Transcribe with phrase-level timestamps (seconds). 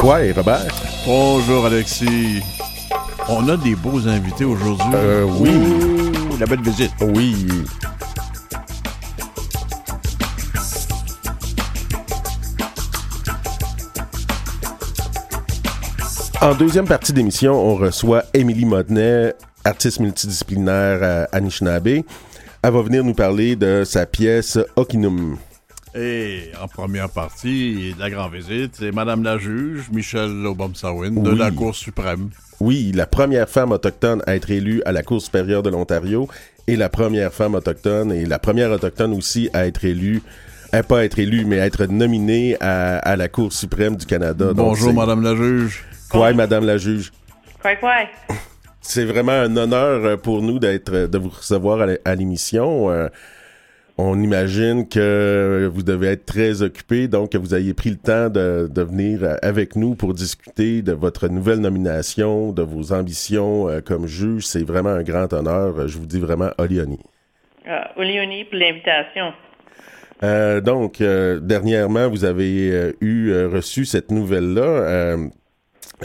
[0.00, 0.66] Quoi, et Robert?
[1.04, 2.40] Bonjour, Alexis.
[3.28, 4.88] On a des beaux invités aujourd'hui.
[4.94, 5.50] Euh, oui.
[5.50, 6.90] Ouh, la belle visite.
[7.02, 7.36] Oui.
[16.40, 19.34] En deuxième partie d'émission, on reçoit Émilie Modnet,
[19.66, 21.88] artiste multidisciplinaire à Anishinaabe.
[21.88, 22.04] Elle
[22.62, 25.36] va venir nous parler de sa pièce Okinum.
[25.94, 31.30] Et en première partie de la grande visite, c'est Madame la juge, Michelle Obamsawin, de
[31.32, 31.38] Oui.
[31.38, 32.30] la Cour suprême.
[32.60, 36.28] Oui, la première femme autochtone à être élue à la Cour supérieure de l'Ontario
[36.68, 40.22] et la première femme autochtone et la première autochtone aussi à être élue,
[40.72, 44.52] à pas être élue, mais à être nominée à, à la Cour suprême du Canada.
[44.54, 45.84] Bonjour, Madame la juge.
[46.08, 47.12] Quoi, Madame la juge?
[47.62, 47.94] Quoi, quoi?
[48.80, 52.90] C'est vraiment un honneur euh, pour nous d'être, euh, de vous recevoir à l'émission.
[54.02, 58.30] On imagine que vous devez être très occupé, donc que vous ayez pris le temps
[58.30, 63.68] de, de venir euh, avec nous pour discuter de votre nouvelle nomination, de vos ambitions
[63.68, 64.46] euh, comme juge.
[64.46, 65.86] C'est vraiment un grand honneur.
[65.86, 66.98] Je vous dis vraiment Olioni.
[67.68, 69.34] Ah, Olioni pour l'invitation.
[70.22, 75.16] Euh, donc, euh, dernièrement, vous avez euh, eu reçu cette nouvelle-là.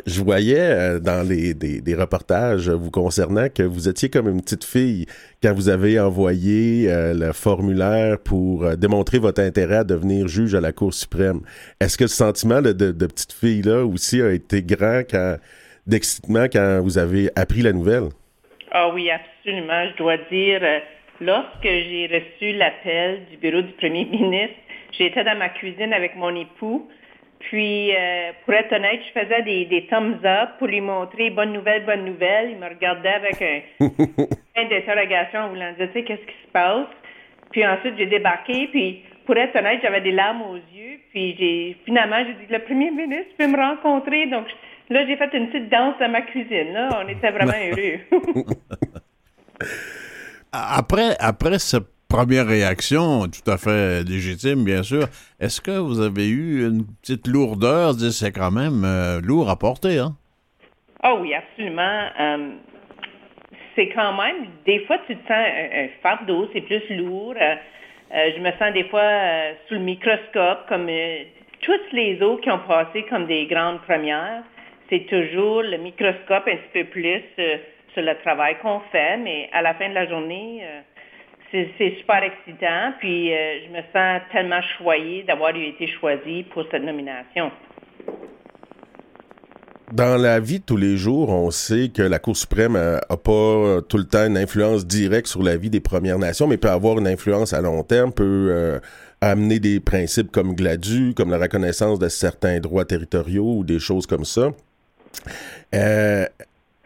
[0.06, 4.42] Je voyais euh, dans les des, des reportages vous concernant que vous étiez comme une
[4.42, 5.06] petite fille
[5.42, 10.54] quand vous avez envoyé euh, le formulaire pour euh, démontrer votre intérêt à devenir juge
[10.56, 11.42] à la Cour suprême.
[11.80, 15.38] Est-ce que le sentiment de, de, de petite fille-là aussi a été grand quand
[15.88, 18.10] d'excitement quand vous avez appris la nouvelle?
[18.72, 19.88] Ah oui, absolument.
[19.92, 20.80] Je dois dire, euh,
[21.22, 24.56] lorsque j'ai reçu l'appel du bureau du premier ministre,
[24.98, 26.90] j'étais dans ma cuisine avec mon époux.
[27.50, 31.54] Puis, euh, pour être honnête, je faisais des, des thumbs up pour lui montrer bonne
[31.54, 32.52] nouvelle, bonne nouvelle.
[32.52, 36.52] Il me regardait avec un point d'interrogation en voulant dire, tu sais, qu'est-ce qui se
[36.52, 36.88] passe?
[37.52, 41.00] Puis ensuite, j'ai débarqué, puis pour être honnête, j'avais des larmes aux yeux.
[41.12, 44.26] Puis j'ai finalement, j'ai dit, le premier ministre peut me rencontrer.
[44.26, 44.48] Donc
[44.90, 46.74] là, j'ai fait une petite danse dans ma cuisine.
[46.74, 47.04] Là.
[47.04, 48.00] On était vraiment heureux.
[50.52, 55.04] Après, après cette première réaction, tout à fait légitime, bien sûr,
[55.42, 57.92] est-ce que vous avez eu une petite lourdeur?
[57.94, 60.16] C'est quand même euh, lourd à porter, hein?
[61.04, 62.04] Ah oui, absolument.
[62.18, 62.52] Euh,
[63.76, 67.34] c'est quand même, des fois, tu te sens un, un fardeau, c'est plus lourd.
[67.36, 67.56] Euh,
[68.14, 71.18] euh, je me sens des fois euh, sous le microscope, comme euh,
[71.64, 74.44] tous les autres qui ont passé comme des grandes premières.
[74.90, 77.58] C'est toujours le microscope un petit peu plus euh,
[77.94, 80.80] sur le travail qu'on fait, mais à la fin de la journée, euh,
[81.52, 82.94] c'est super excitant.
[83.00, 87.52] Puis euh, je me sens tellement choyée d'avoir été choisie pour cette nomination.
[89.92, 93.32] Dans la vie de tous les jours, on sait que la Cour suprême n'a pas
[93.32, 96.70] euh, tout le temps une influence directe sur la vie des Premières Nations, mais peut
[96.70, 98.80] avoir une influence à long terme, peut euh,
[99.22, 104.08] amener des principes comme GLADU, comme la reconnaissance de certains droits territoriaux ou des choses
[104.08, 104.50] comme ça.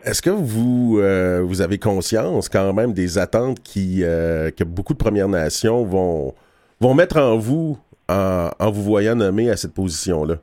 [0.05, 4.93] Est-ce que vous, euh, vous avez conscience quand même des attentes qui, euh, que beaucoup
[4.93, 6.33] de Premières Nations vont,
[6.79, 7.77] vont mettre en vous
[8.07, 10.35] en, vous voyant nommé à cette position-là?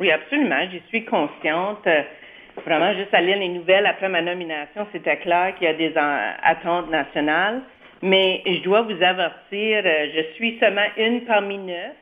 [0.00, 0.56] Oui, absolument.
[0.70, 1.86] J'y suis consciente.
[1.86, 2.02] Euh,
[2.66, 5.94] Vraiment, juste à lire les nouvelles après ma nomination, c'était clair qu'il y a des
[5.96, 7.62] en- attentes nationales.
[8.02, 11.96] Mais je dois vous avertir, je suis seulement une parmi neuf.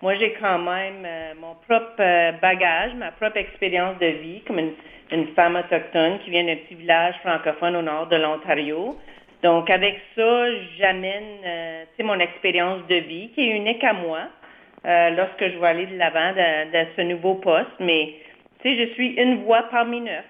[0.00, 1.06] Moi, j'ai quand même
[1.38, 4.72] mon propre bagage, ma propre expérience de vie comme une,
[5.12, 8.96] une femme autochtone qui vient d'un petit village francophone au nord de l'Ontario.
[9.42, 10.46] Donc, avec ça,
[10.78, 14.20] j'amène euh, mon expérience de vie qui est unique à moi
[14.86, 17.70] euh, lorsque je vais aller de l'avant de, de ce nouveau poste.
[17.80, 18.14] Mais,
[18.62, 20.24] tu sais, je suis une voix parmi neuf.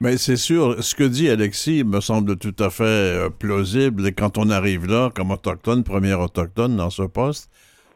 [0.00, 4.06] Mais c'est sûr, ce que dit Alexis me semble tout à fait euh, plausible.
[4.06, 7.50] Et quand on arrive là, comme autochtone, première autochtone dans ce poste,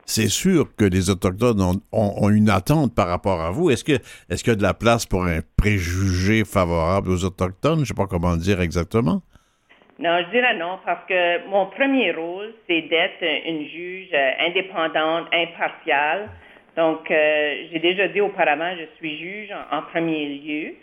[0.05, 3.71] c'est sûr que les autochtones ont, ont- une attente par rapport à vous.
[3.71, 3.93] Est-ce que
[4.29, 7.77] est-ce qu'il y a de la place pour un préjugé favorable aux autochtones?
[7.77, 9.23] Je ne sais pas comment dire exactement.
[9.99, 15.27] Non, je dirais non, parce que mon premier rôle, c'est d'être une juge euh, indépendante,
[15.33, 16.31] impartiale.
[16.77, 20.75] Donc, euh, j'ai déjà dit auparavant, je suis juge en, premier lieu.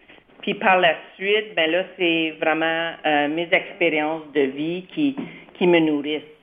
[0.44, 5.16] Puis par la suite, ben là, c'est vraiment euh, mes expériences de vie qui
[5.66, 6.37] me nourrissent.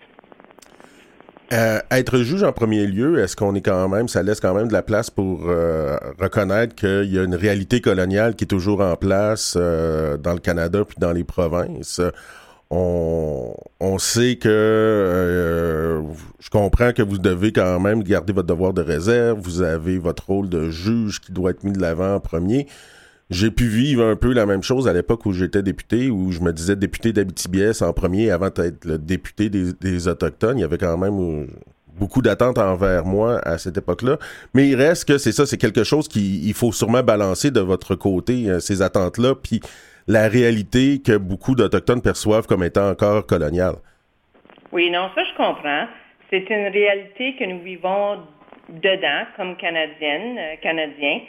[1.52, 4.69] Euh, être juge en premier lieu, est-ce qu'on est quand même, ça laisse quand même
[4.69, 8.81] de la place pour euh, reconnaître qu'il y a une réalité coloniale qui est toujours
[8.81, 12.00] en place euh, dans le Canada puis dans les provinces?
[12.70, 16.02] On, on sait que euh,
[16.41, 19.38] je comprends que vous devez quand même garder votre devoir de réserve.
[19.41, 22.67] Vous avez votre rôle de juge qui doit être mis de l'avant en premier.
[23.30, 26.40] J'ai pu vivre un peu la même chose à l'époque où j'étais député, où je
[26.40, 30.58] me disais député d'Abitibiès en premier avant d'être le député des, des Autochtones.
[30.58, 31.46] Il y avait quand même euh,
[31.98, 34.18] beaucoup d'attentes envers moi à cette époque-là.
[34.52, 37.94] Mais il reste que c'est ça, c'est quelque chose qu'il faut sûrement balancer de votre
[37.94, 39.60] côté, euh, ces attentes-là, puis
[40.06, 43.76] la réalité que beaucoup d'Autochtones perçoivent comme étant encore coloniale.
[44.72, 45.86] Oui, non, ça je comprends.
[46.30, 48.18] C'est une réalité que nous vivons
[48.68, 51.20] dedans comme Canadiennes, euh, Canadiens.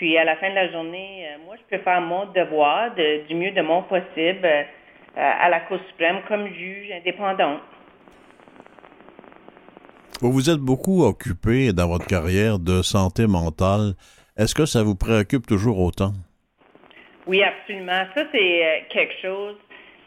[0.00, 3.34] Puis à la fin de la journée, euh, moi, je peux faire mon devoir du
[3.34, 4.48] mieux de mon possible
[5.14, 7.58] à la Cour suprême comme juge indépendant.
[10.22, 13.92] Vous vous êtes beaucoup occupé dans votre carrière de santé mentale.
[14.38, 16.12] Est-ce que ça vous préoccupe toujours autant?
[17.26, 18.04] Oui, absolument.
[18.14, 19.56] Ça, c'est euh, quelque chose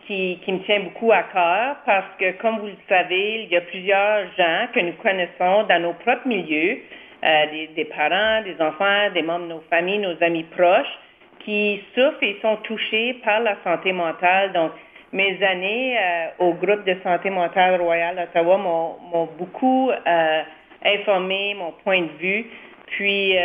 [0.08, 3.62] qui, me tient beaucoup à cœur parce que, comme vous le savez, il y a
[3.62, 6.80] plusieurs gens que nous connaissons dans nos propres milieux,
[7.24, 11.00] euh, des, parents, des enfants, des membres de nos familles, nos amis proches,
[11.40, 14.52] qui souffrent et sont touchés par la santé mentale.
[14.52, 14.72] Donc,
[15.14, 20.42] mes années euh, au groupe de santé mentale Royal d'Ottawa m'ont beaucoup euh,
[20.84, 22.46] informé mon point de vue.
[22.88, 23.36] Puis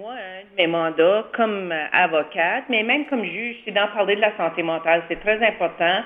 [0.00, 4.20] moi, un de mes mandats comme avocate, mais même comme juge, c'est d'en parler de
[4.22, 5.02] la santé mentale.
[5.08, 6.02] C'est très important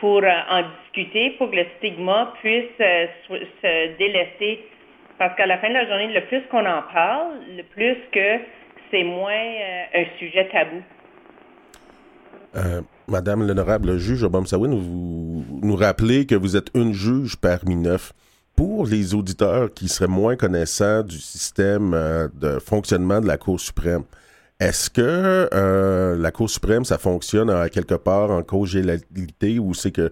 [0.00, 4.64] pour en discuter, pour que le stigma puisse se délaisser.
[5.22, 8.42] Parce qu'à la fin de la journée, le plus qu'on en parle, le plus que
[8.90, 9.30] c'est moins
[9.94, 10.82] un sujet tabou.
[13.06, 18.12] Madame l'honorable juge Obama-Sawin, vous nous rappelez que vous êtes une juge parmi neuf.
[18.56, 23.60] Pour les auditeurs qui seraient moins connaissants du système euh, de fonctionnement de la Cour
[23.60, 24.02] suprême,
[24.58, 30.10] est-ce que euh, la Cour suprême, ça fonctionne quelque part en congélalité ou c'est que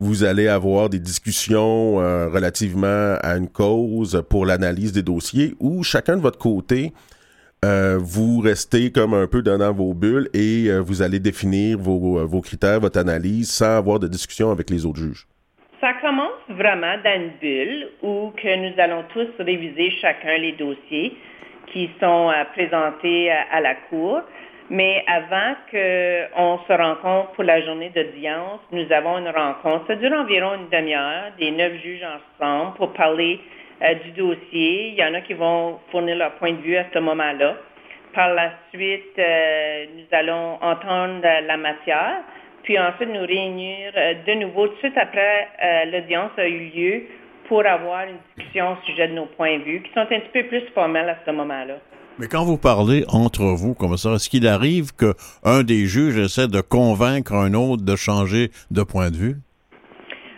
[0.00, 5.82] vous allez avoir des discussions euh, relativement à une cause pour l'analyse des dossiers ou
[5.82, 6.92] chacun de votre côté,
[7.64, 12.20] euh, vous restez comme un peu dans vos bulles et euh, vous allez définir vos,
[12.20, 15.26] euh, vos, critères, votre analyse, sans avoir de discussion avec les autres juges?
[15.80, 21.16] Ça commence vraiment dans une bulle où que nous allons tous réviser chacun les dossiers
[21.72, 24.22] qui sont présentés à, la Cour.
[24.70, 29.86] Mais avant qu'on se rencontre pour la journée d'audience, nous avons une rencontre.
[29.86, 33.40] Ça dure environ une demi-heure, des neuf juges ensemble pour parler
[33.80, 34.88] euh, du dossier.
[34.88, 37.56] Il y en a qui vont fournir leur point de vue à ce moment-là.
[38.12, 42.22] Par la suite, euh, nous allons entendre la matière,
[42.62, 45.48] puis ensuite nous réunir euh, de nouveau tout de suite après
[45.86, 47.02] l'audience a eu lieu
[47.46, 50.30] pour avoir une discussion au sujet de nos points de vue qui sont un petit
[50.32, 51.76] peu plus formels à ce moment-là.
[52.20, 56.48] Mais quand vous parlez entre vous comme ça, est-ce qu'il arrive qu'un des juges essaie
[56.48, 59.36] de convaincre un autre de changer de point de vue?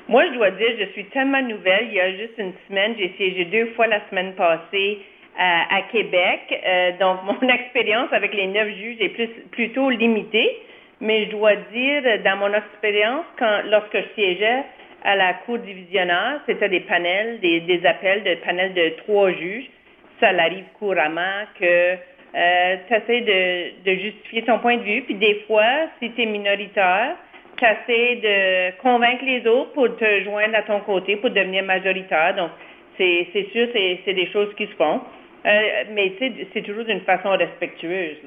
[0.08, 1.86] Moi, je dois dire, je suis tellement nouvelle.
[1.88, 4.98] Il y a juste une semaine, j'ai siégé deux fois la semaine passée
[5.38, 6.40] à, Québec.
[6.52, 10.58] Euh, donc, mon expérience avec les neuf juges est plus, plutôt limitée.
[11.00, 14.64] Mais je dois dire, dans mon expérience, quand, lorsque je siégeais
[15.02, 19.70] à la Cour divisionnaire, c'était des panels, des, appels de panels de trois juges.
[20.20, 21.96] Ça arrive couramment que
[22.34, 25.02] euh, tu essaies de, justifier ton point de vue.
[25.02, 27.16] Puis des fois, si tu es minoritaire,
[27.56, 32.36] casser de convaincre les autres pour te joindre à ton côté, pour devenir majoritaire.
[32.36, 32.50] Donc,
[32.96, 35.00] c'est sûr, c'est des choses qui se font.
[35.46, 35.60] Euh,
[35.94, 36.12] mais
[36.52, 38.18] c'est toujours d'une façon respectueuse.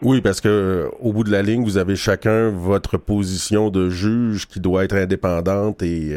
[0.00, 3.90] Oui, parce que euh, au bout de la ligne, vous avez chacun votre position de
[3.90, 6.14] juge qui doit être indépendante et,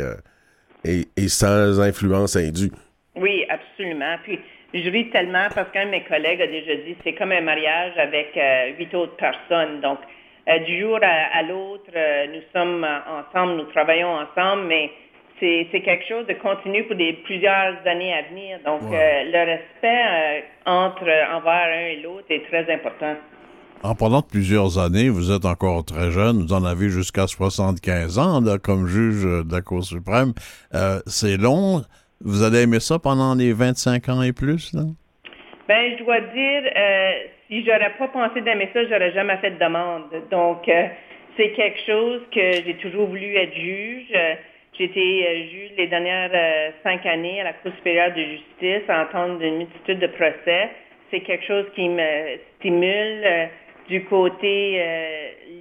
[0.86, 2.72] et, sans influence indue.
[3.16, 4.16] Oui, absolument.
[4.24, 4.40] Puis
[4.74, 7.98] je ris tellement parce qu'un de mes collègues a déjà dit c'est comme un mariage
[7.98, 8.38] avec
[8.78, 9.82] huit autres personnes.
[9.82, 10.00] Donc,
[10.50, 14.90] euh, du jour à, l'autre, euh, nous sommes ensemble, nous travaillons ensemble, mais
[15.40, 18.60] c'est quelque chose de continu pour des, plusieurs années à venir.
[18.64, 23.16] Donc, euh, le respect entre envers un et l'autre est très important.
[23.84, 28.42] En pendant plusieurs années, vous êtes encore très jeune, vous en avez jusqu'à 75 ans
[28.62, 30.34] comme juge de la Cour suprême.
[31.08, 31.82] c'est long.
[32.24, 34.74] Vous allez aimer ça pendant les 25 ans et plus?
[34.74, 34.84] Là?
[35.68, 36.64] Ben, je dois dire,
[37.52, 40.06] si j'aurais pas pensé d'aimer ça, j'aurais jamais fait de demande.
[40.32, 40.88] Donc, euh,
[41.36, 44.08] c'est quelque chose que j'ai toujours voulu être juge.
[44.16, 44.36] Euh,
[44.78, 46.32] j'ai été euh, juge les dernières
[46.82, 50.70] cinq années à la Cour supérieure de justice, à entendre une multitude de procès.
[51.12, 53.50] C'est quelque chose qui me stimule
[53.90, 54.82] du côté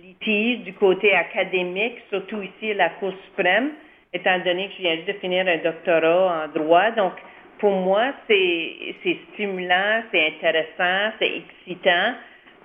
[0.04, 3.70] litige, du côté académique, surtout ici à la Cour suprême,
[4.12, 6.90] étant donné que je viens juste de finir un doctorat en droit.
[6.92, 7.12] Donc,
[7.58, 8.96] pour moi, c'est
[9.32, 12.14] stimulant, c'est intéressant, c'est excitant.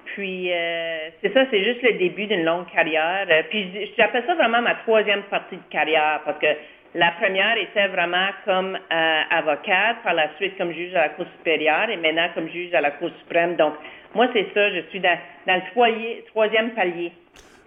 [0.05, 3.27] Puis, euh, c'est ça, c'est juste le début d'une longue carrière.
[3.29, 6.47] Euh, puis, j'appelle ça vraiment ma troisième partie de carrière parce que
[6.93, 11.25] la première était vraiment comme euh, avocate, par la suite comme juge à la Cour
[11.37, 13.55] supérieure et maintenant comme juge à la Cour suprême.
[13.57, 13.73] Donc,
[14.13, 17.11] moi, c'est ça, je suis dans, le troisième palier.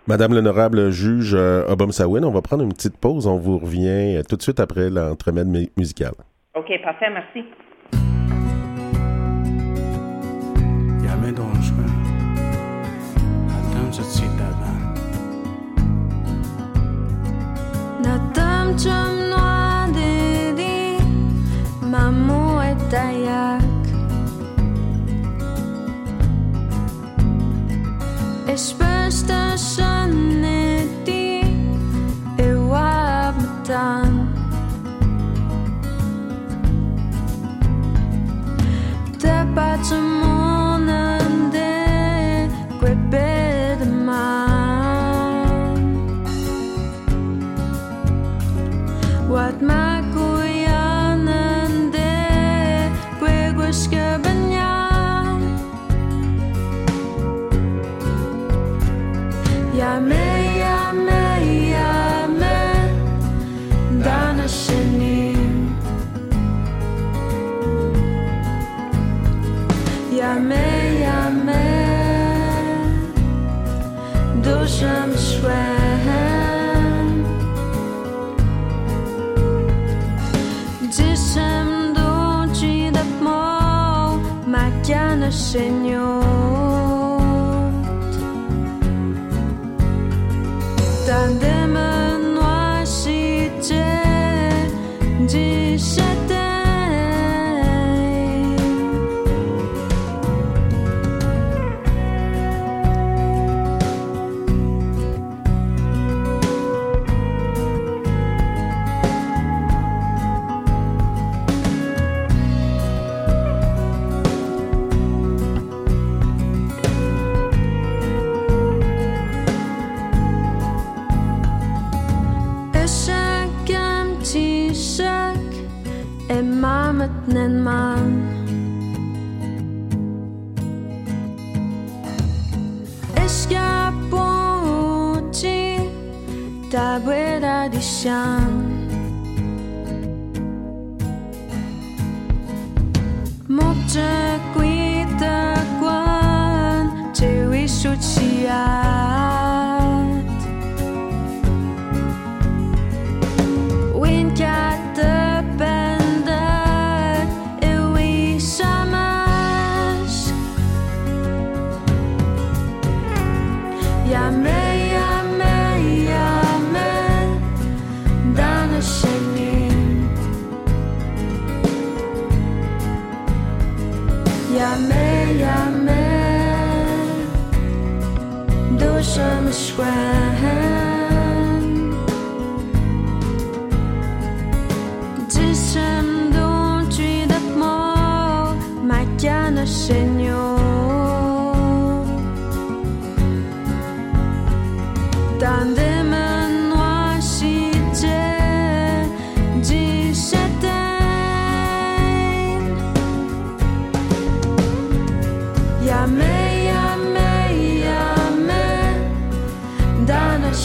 [0.08, 3.26] Madame l'honorable juge Obama Sawin, on va prendre une petite pause.
[3.26, 6.14] On vous revient tout de suite après l'entremède musicale.
[6.54, 7.44] OK, parfait, merci.
[18.02, 19.27] Natam chum
[85.48, 86.20] Señor.
[91.06, 91.72] Tandem
[92.34, 93.50] noir si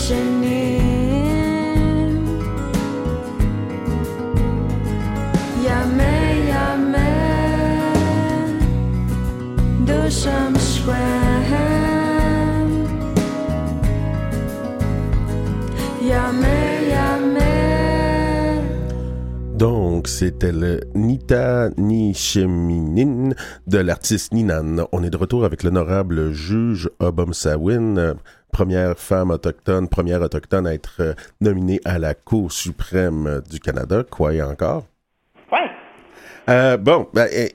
[0.05, 0.62] 是你
[20.33, 23.33] c'était le Nita Nisheminin
[23.67, 24.87] de l'artiste Ninan.
[24.91, 28.15] On est de retour avec l'honorable juge Obom Sawin,
[28.51, 34.03] première femme autochtone, première autochtone à être euh, nominée à la Cour suprême du Canada.
[34.09, 34.85] Quoi et encore?
[35.51, 35.69] Ouais.
[36.49, 37.53] Euh, bon, ben, eh,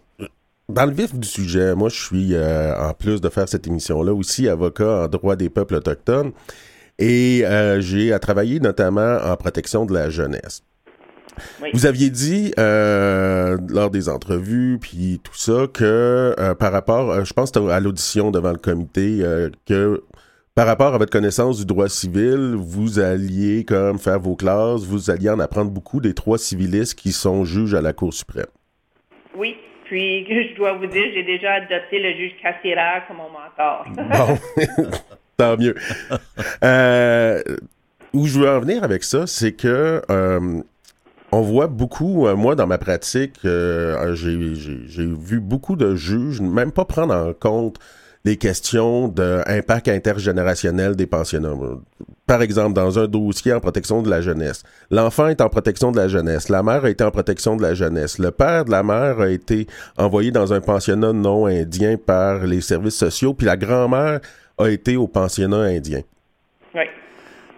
[0.69, 4.13] dans le vif du sujet, moi, je suis, euh, en plus de faire cette émission-là,
[4.13, 6.33] aussi avocat en droit des peuples autochtones.
[6.99, 10.63] Et euh, j'ai à travailler notamment en protection de la jeunesse.
[11.63, 11.71] Oui.
[11.73, 17.25] Vous aviez dit euh, lors des entrevues puis tout ça que euh, par rapport, euh,
[17.25, 19.23] je pense à l'audition devant le comité,
[19.67, 20.03] que
[20.55, 25.11] par rapport à votre connaissance du droit civil, vous alliez comme faire vos classes, vous
[25.11, 28.47] alliez en apprendre beaucoup des trois civilistes qui sont juges à la Cour suprême.
[29.37, 29.57] Oui.
[29.85, 33.87] Puis, je dois vous dire, j'ai déjà adopté le juge Cassira comme mon mentor.
[33.97, 34.89] Bon,
[35.37, 35.75] tant mieux.
[38.15, 40.03] Où je veux en venir avec ça, c'est que
[41.33, 45.95] on voit beaucoup, euh, moi dans ma pratique, euh, j'ai j'ai- j'ai vu beaucoup de
[45.95, 47.77] juges même pas prendre en compte
[48.25, 51.55] les questions d'impact intergénérationnel des pensionnats.
[52.27, 55.99] Par exemple, dans un dossier en protection de la jeunesse, l'enfant est en protection de
[55.99, 58.83] la jeunesse, la mère a été en protection de la jeunesse, le père de la
[58.83, 59.67] mère a été
[59.97, 64.21] envoyé dans un pensionnat non indien par les services sociaux, puis la grand-mère
[64.59, 66.03] a été au pensionnat indien.
[66.75, 66.83] Oui.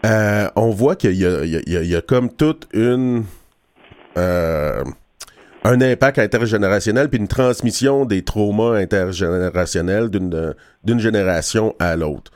[0.05, 2.69] Euh, on voit qu'il y y a- il y a- il y a comme toute
[2.75, 3.25] une
[4.17, 4.85] euh,
[5.65, 12.33] un impact intergénérationnel puis une transmission des traumas intergénérationnels d'une d'une génération à l'autre.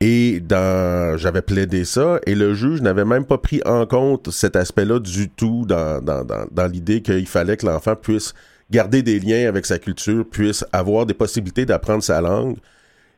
[0.00, 4.54] Et dans j'avais plaidé ça et le juge n'avait même pas pris en compte cet
[4.54, 8.32] aspect-là du tout dans, dans, dans, dans l'idée qu'il fallait que l'enfant puisse
[8.70, 12.58] garder des liens avec sa culture, puisse avoir des possibilités d'apprendre sa langue.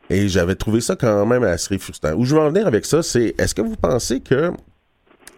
[0.08, 2.12] Et j'avais trouvé ça quand même assez frustrant.
[2.14, 4.50] Où je veux en venir avec ça, c'est est-ce que vous pensez que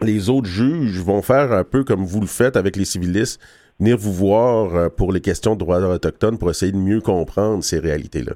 [0.02, 3.40] les autres juges vont faire un peu comme vous le faites avec les civilistes,
[3.80, 7.62] venir vous voir euh, pour les questions de droits autochtones pour essayer de mieux comprendre
[7.62, 8.32] ces réalités-là?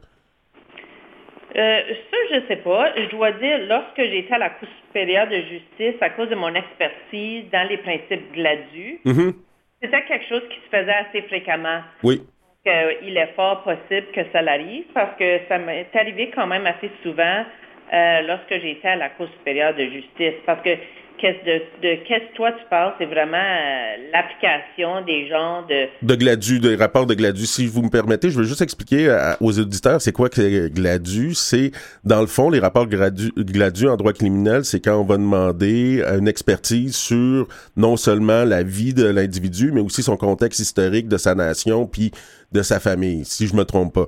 [1.56, 1.80] Euh,
[2.10, 2.92] ça, je sais pas.
[2.96, 6.54] Je dois dire, lorsque j'étais à la Cour supérieure de justice, à cause de mon
[6.54, 9.32] expertise dans les principes gladus, Mhm.
[9.82, 11.80] c'était quelque chose qui se faisait assez fréquemment.
[12.02, 12.22] Oui.
[12.64, 16.66] que il est fort possible que ça l'arrive parce que ça m'est arrivé quand même
[16.66, 17.44] assez souvent
[17.94, 20.34] euh, lorsque j'étais à la Cour supérieure de justice.
[20.44, 20.70] Parce que
[21.18, 25.86] qu'est-ce de, de qu'est-ce que toi tu parles, c'est vraiment euh, l'application des gens de
[26.02, 27.46] De Gladu, des rapports de Gladu.
[27.46, 31.34] Si vous me permettez, je veux juste expliquer à- aux auditeurs c'est quoi que Gladu?
[31.34, 31.70] C'est,
[32.04, 36.02] dans le fond, les rapports Gladu, Gladu en droit criminel, c'est quand on va demander
[36.18, 41.16] une expertise sur non seulement la vie de l'individu, mais aussi son contexte historique de
[41.16, 42.10] sa nation puis
[42.52, 44.06] de sa famille, si je me trompe pas.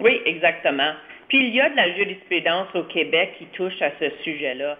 [0.00, 0.92] Oui, exactement.
[1.28, 4.78] Puis il y a de la jurisprudence au Québec qui touche à ce sujet-là.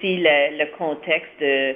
[0.00, 1.74] Si le, le contexte de-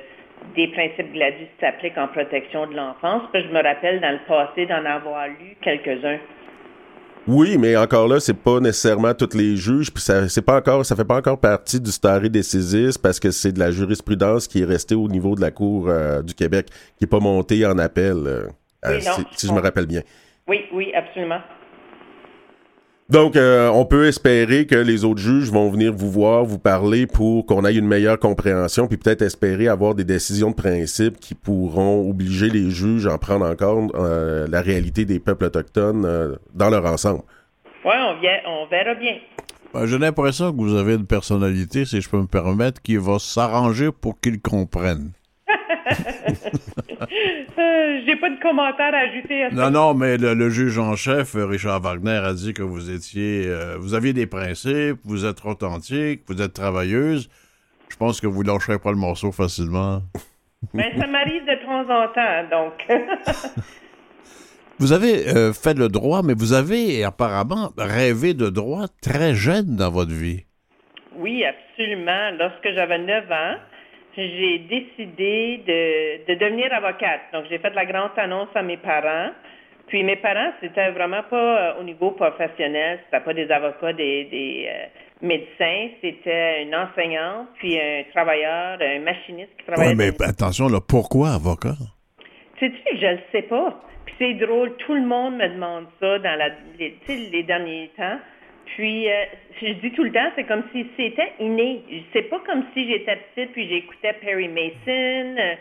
[0.56, 4.84] des principes Gladys s'applique en protection de l'enfance, je me rappelle dans le passé d'en
[4.84, 6.18] avoir lu quelques-uns.
[7.26, 10.84] Oui, mais encore là, c'est pas nécessairement tous les juges, puis ça, c'est pas encore,
[10.84, 14.60] ça fait pas encore partie du stare decisis parce que c'est de la jurisprudence qui
[14.60, 16.66] est restée au niveau de la Cour euh, du Québec,
[16.98, 18.42] qui est pas montée en appel, euh,
[18.86, 20.02] Oui, euh, non, si, je si je me rappelle bien.
[20.46, 21.40] Oui, oui, absolument.
[23.10, 27.06] Donc, euh, on peut espérer que les autres juges vont venir vous voir, vous parler
[27.06, 31.34] pour qu'on ait une meilleure compréhension, puis peut-être espérer avoir des décisions de principe qui
[31.34, 36.06] pourront obliger les juges à en prendre en compte euh, la réalité des peuples autochtones
[36.06, 37.20] euh, dans leur ensemble.
[37.84, 39.16] Oui, on, vient- on verra bien.
[39.74, 43.18] Ben, J'ai l'impression que vous avez une personnalité, si je peux me permettre, qui va
[43.18, 45.10] s'arranger pour qu'ils comprennent.
[47.00, 49.54] Euh, J'ai pas de commentaire à ajouter à ça.
[49.56, 52.90] Non, non, mais le, le juge en chef, euh, Richard Wagner, a dit que vous
[52.90, 57.28] étiez, euh, vous aviez des principes, vous êtes authentique, vous êtes travailleuse.
[57.88, 60.02] Je pense que vous lâcherez pas le morceau facilement.
[60.72, 63.52] Ben, ça m'arrive de temps en temps, donc.
[64.80, 69.76] Vous avez euh, fait le droit, mais vous avez apparemment rêvé de droit très jeune
[69.76, 70.44] dans votre vie.
[71.16, 72.30] oui, absolument.
[72.38, 73.54] Lorsque j'avais 9 ans,
[74.16, 77.20] j'ai décidé de, de devenir avocate.
[77.32, 79.30] Donc, j'ai fait la grande annonce à mes parents.
[79.86, 81.36] Puis mes parents, c'était vraiment pas
[81.76, 84.86] euh, au niveau professionnel, c'était pas des avocats, des, des euh,
[85.20, 89.90] médecins, c'était une enseignante, puis un travailleur, un machiniste qui travaillait.
[89.90, 91.74] Oui, mais dans- attention, là, pourquoi avocat?
[92.58, 93.78] Sais-tu, je le sais pas.
[94.06, 96.48] Puis c'est drôle, tout le monde me demande ça dans la,
[96.78, 96.96] les,
[97.30, 98.18] les derniers temps.
[98.66, 99.24] Puis, euh,
[99.60, 101.82] je dis tout le temps, c'est comme si c'était inné.
[102.12, 105.36] C'est pas comme si j'étais petite puis j'écoutais Perry Mason.
[105.38, 105.54] euh,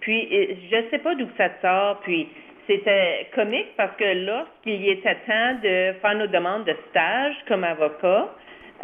[0.00, 2.00] puis, euh, je sais pas d'où ça sort.
[2.00, 2.28] Puis,
[2.66, 8.34] c'était comique parce que lorsqu'il était temps de faire nos demandes de stage comme avocat,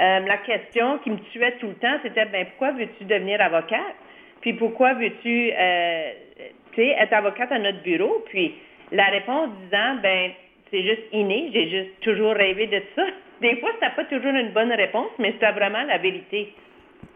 [0.00, 3.96] euh, la question qui me tuait tout le temps, c'était, ben, pourquoi veux-tu devenir avocate?
[4.40, 8.24] Puis pourquoi veux-tu être avocate à notre bureau?
[8.26, 8.54] Puis
[8.92, 10.30] la réponse disant, ben,
[10.70, 13.04] c'est juste inné, j'ai juste toujours rêvé de ça.
[13.40, 16.54] Des fois, c'était pas toujours une bonne réponse, mais c'était vraiment la vérité.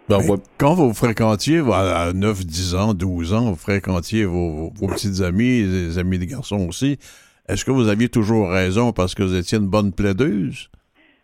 [0.09, 0.19] Ben,
[0.59, 5.21] Quand vous fréquentiez, à à 9, 10 ans, 12 ans, vous fréquentiez vos, vos petites
[5.23, 6.99] amies, les amis des garçons aussi,
[7.49, 10.71] est-ce que vous aviez toujours raison parce que vous étiez une bonne plaideuse?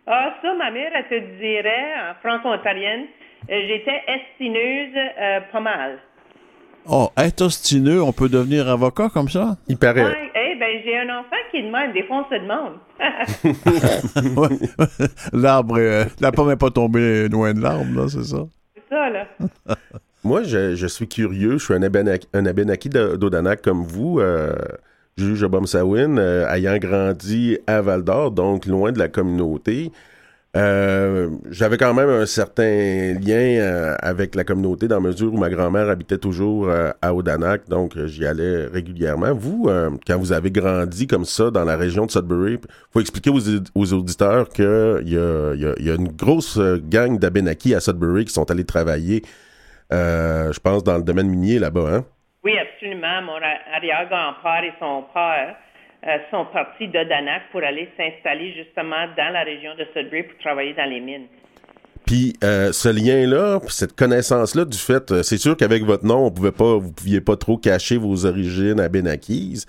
[0.06, 3.06] Ah, ça, ma mère, elle te dirait, en franco-ontarienne,
[3.50, 5.98] euh, j'étais estineuse euh, pas mal.
[6.90, 9.56] Oh, être ostineux, on peut devenir avocat comme ça?
[9.68, 10.04] il paraît.
[10.04, 12.74] Ouais, eh ben, j'ai un enfant qui demande, des fois, on se demande.
[14.36, 14.58] Ouais.
[15.32, 18.46] L'arbre, euh, la pomme n'est pas tombée loin de l'arbre, là, c'est ça?
[18.74, 19.26] c'est ça, là.
[20.24, 21.58] Moi, je, je suis curieux.
[21.58, 24.52] Je suis un, Abenaki, un Abenaki d'Odanak comme vous, euh,
[25.16, 29.92] juge Obamsawin, euh, ayant grandi à Val-d'Or, donc loin de la communauté.
[30.56, 35.50] Euh, J'avais quand même un certain lien euh, avec la communauté dans mesure où ma
[35.50, 39.34] grand-mère habitait toujours euh, à Odanak, donc euh, j'y allais régulièrement.
[39.34, 42.58] Vous, euh, quand vous avez grandi comme ça dans la région de Sudbury,
[42.90, 43.40] faut expliquer aux,
[43.74, 48.50] aux auditeurs qu'il y y, y a une grosse gang d'Abenaki à Sudbury qui sont
[48.50, 49.22] allés travailler,
[49.90, 51.94] je pense, dans le domaine minier là-bas.
[51.94, 52.04] Hein?
[52.42, 53.20] Oui, absolument.
[53.22, 53.36] Mon
[53.76, 55.56] arrière-grand-père et son père
[56.30, 60.88] sont partis d'Odanak pour aller s'installer justement dans la région de Sudbury pour travailler dans
[60.88, 61.26] les mines.
[62.06, 66.30] Puis euh, ce lien-là, cette connaissance-là du fait, euh, c'est sûr qu'avec votre nom, on
[66.30, 69.66] pouvait pas, vous pouviez pas trop cacher vos origines abénaquises.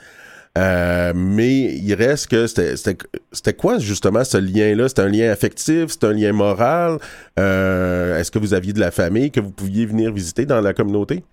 [0.58, 4.88] Euh, mais il reste que c'était- quoi justement ce lien-là?
[4.89, 6.97] C'était un lien affectif, c'était un lien moral?
[7.39, 10.73] Euh, Est-ce que vous aviez de la famille que vous pouviez venir visiter dans la
[10.73, 11.23] communauté?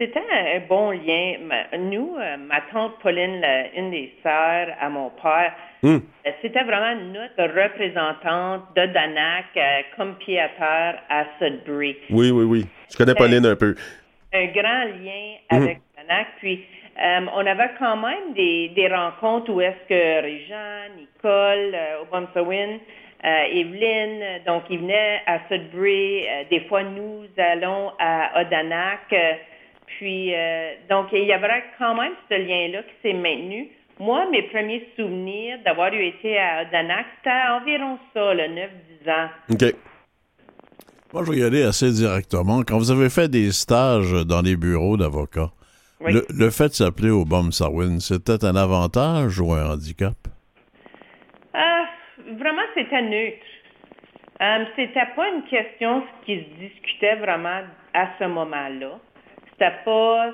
[0.00, 1.34] C'était un bon lien.
[1.78, 3.44] Nous, euh, ma tante Pauline,
[3.76, 6.00] une des sœurs à mon père, Hum.
[6.26, 11.96] euh, c'était vraiment notre représentante de Danak euh, comme pied à terre à Sudbury.
[12.10, 12.66] Oui, oui, oui.
[12.90, 13.74] Je connais Pauline un peu.
[14.32, 16.26] un grand lien avec Danak.
[16.38, 16.64] Puis,
[17.02, 22.78] euh, on avait quand même des, des rencontres où est-ce que Réjean, Nicole, Obamsawin,
[23.24, 26.26] euh, Evelyne, donc ils venaient à Sudbury.
[26.26, 29.14] Euh, des fois, nous allons à Odanak.
[29.98, 33.68] Puis, euh, donc, il y avait quand même ce lien-là qui s'est maintenu.
[33.98, 39.28] Moi, mes premiers souvenirs d'avoir eu été à Odanak, c'était environ ça, le 9-10 ans.
[39.50, 39.74] OK.
[41.12, 42.62] Moi, je vais y aller assez directement.
[42.62, 45.50] Quand vous avez fait des stages dans les bureaux d'avocats,
[46.00, 46.12] Oui.
[46.14, 50.14] le, le fait de s'appeler Obama Sarwin, c'était un avantage ou un handicap?
[51.52, 51.84] Ah,
[52.38, 53.44] vraiment, c'était neutre.
[54.40, 57.60] Euh, c'était pas une question qui se discutait vraiment
[57.92, 58.98] à ce moment-là.
[59.60, 60.30] C'était pas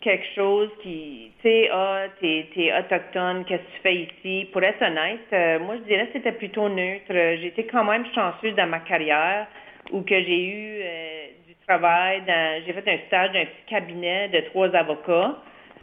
[0.00, 4.48] quelque chose qui, tu sais, ah, t'es, t'es autochtone, qu'est-ce que tu fais ici?
[4.52, 7.10] Pour être honnête, euh, moi, je dirais que c'était plutôt neutre.
[7.10, 9.48] Euh, J'étais quand même chanceuse dans ma carrière
[9.90, 13.64] où que j'ai eu euh, du travail, dans, j'ai fait un stage dans un petit
[13.66, 15.34] cabinet de trois avocats.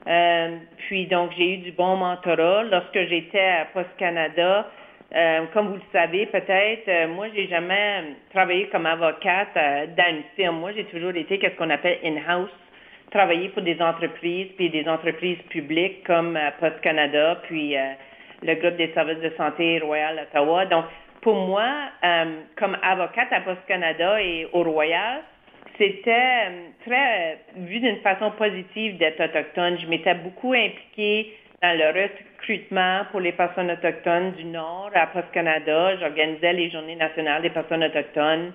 [0.07, 2.63] Euh, puis donc, j'ai eu du bon mentorat.
[2.63, 4.65] Lorsque j'étais à Post Canada,
[5.53, 10.59] comme vous le savez peut-être, moi, j'ai jamais travaillé comme avocate dans une firme.
[10.59, 12.49] Moi, j'ai toujours été qu'est-ce qu'on appelle in-house,
[13.11, 17.93] travailler pour des entreprises, puis des entreprises publiques comme euh, Post Canada, puis euh,
[18.43, 20.65] le groupe des services de santé Royal Ottawa.
[20.65, 20.85] Donc,
[21.21, 21.69] pour moi,
[22.03, 22.25] euh,
[22.57, 25.21] comme avocate à Post Canada et au Royal,
[25.77, 26.51] c'était
[26.85, 29.77] très vu d'une façon positive d'être autochtone.
[29.79, 35.31] Je m'étais beaucoup impliquée dans le recrutement pour les personnes autochtones du Nord à Post
[35.33, 35.97] Canada.
[35.97, 38.53] J'organisais les Journées nationales des personnes autochtones.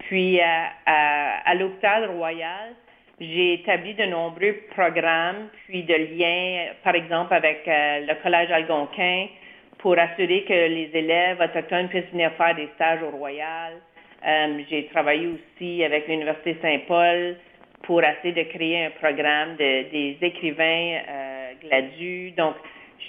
[0.00, 2.74] Puis à, à, à l'hôpital royal,
[3.20, 9.26] j'ai établi de nombreux programmes, puis de liens, par exemple avec euh, le Collège algonquin,
[9.78, 13.74] pour assurer que les élèves autochtones puissent venir faire des stages au Royal.
[14.26, 17.36] Euh, j'ai travaillé aussi avec l'Université Saint-Paul
[17.82, 22.32] pour essayer de créer un programme de, des écrivains euh, gladus.
[22.32, 22.54] Donc,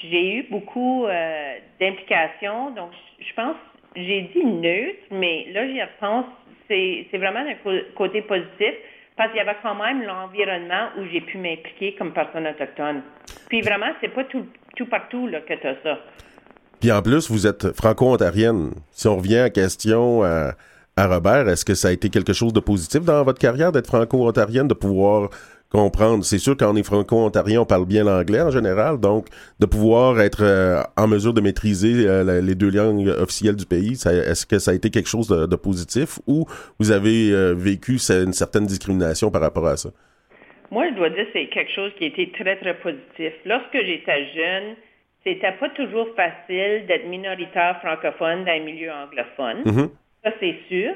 [0.04, 2.71] j'ai eu beaucoup euh, d'implications.
[2.71, 3.58] Donc, je pense,
[3.95, 6.26] j'ai dit neutre, mais là, j'y repense,
[6.67, 8.74] c'est vraiment un côté positif
[9.17, 13.02] parce qu'il y avait quand même l'environnement où j'ai pu m'impliquer comme personne autochtone.
[13.50, 14.45] Puis vraiment, c'est pas tout,
[14.76, 16.00] tout partout là, que tu as ça.
[16.80, 18.71] Puis en plus, vous êtes franco-ontarienne.
[18.91, 20.54] Si on revient à la question à,
[20.97, 23.88] à Robert, est-ce que ça a été quelque chose de positif dans votre carrière d'être
[23.88, 25.30] franco-ontarienne, de pouvoir
[25.71, 26.23] comprendre?
[26.23, 29.27] C'est sûr, on est franco-ontarien, on parle bien l'anglais en général, donc
[29.60, 33.65] de pouvoir être euh, en mesure de maîtriser euh, la- les deux langues officielles du
[33.65, 36.45] pays, est-ce que ça a été quelque chose de, de positif ou
[36.79, 39.89] vous avez euh, vécu une certaine discrimination par rapport à ça?
[40.69, 43.34] Moi, je dois dire que c'est quelque chose qui a été très, très positif.
[43.45, 44.75] Lorsque j'étais jeune,
[45.23, 49.63] c'était pas toujours facile d'être minoritaire francophone dans un milieu anglophone.
[49.65, 49.89] Mhm.
[50.23, 50.93] Ça, c'est sûr.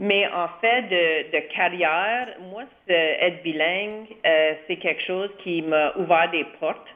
[0.00, 5.92] Mais en fait, de, de carrière, moi, être bilingue, euh, c'est quelque chose qui m'a
[5.96, 6.86] ouvert des portes.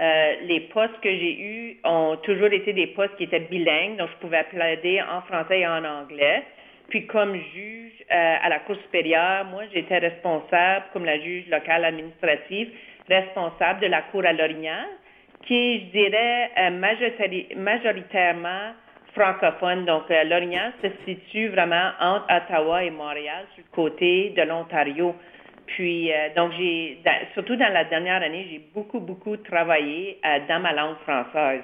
[0.00, 4.08] Euh, les postes que j'ai eus ont toujours été des postes qui étaient bilingues, donc
[4.10, 6.42] je pouvais plaider en français et en anglais.
[6.88, 11.84] Puis comme juge euh, à la Cour supérieure, moi, j'étais responsable, comme la juge locale
[11.84, 12.70] administrative,
[13.08, 14.86] responsable de la Cour à l'Orignal,
[15.46, 18.72] qui je dirais, euh, majoritaire- majoritairement
[19.16, 19.86] francophone.
[19.86, 25.14] Donc, euh, l'Orignal se situe vraiment entre Ottawa et Montréal, sur le côté de l'Ontario.
[25.66, 27.02] Puis, euh, donc, j'ai,
[27.34, 31.62] surtout dans la dernière année, j'ai beaucoup, beaucoup travaillé euh, dans ma langue française.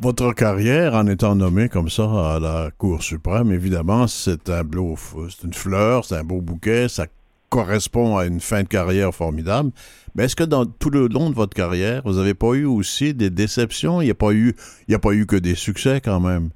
[0.00, 4.96] Votre carrière, en étant nommé comme ça à la Cour suprême, évidemment, c'est un beau,
[4.96, 7.06] c'est une fleur, c'est un beau bouquet, ça
[7.52, 9.70] correspond à une fin de carrière formidable.
[10.14, 13.12] Mais est-ce que dans tout le long de votre carrière, vous n'avez pas eu aussi
[13.12, 14.00] des déceptions?
[14.00, 14.54] Il n'y a pas eu,
[14.90, 16.48] a pas eu que des succès quand même.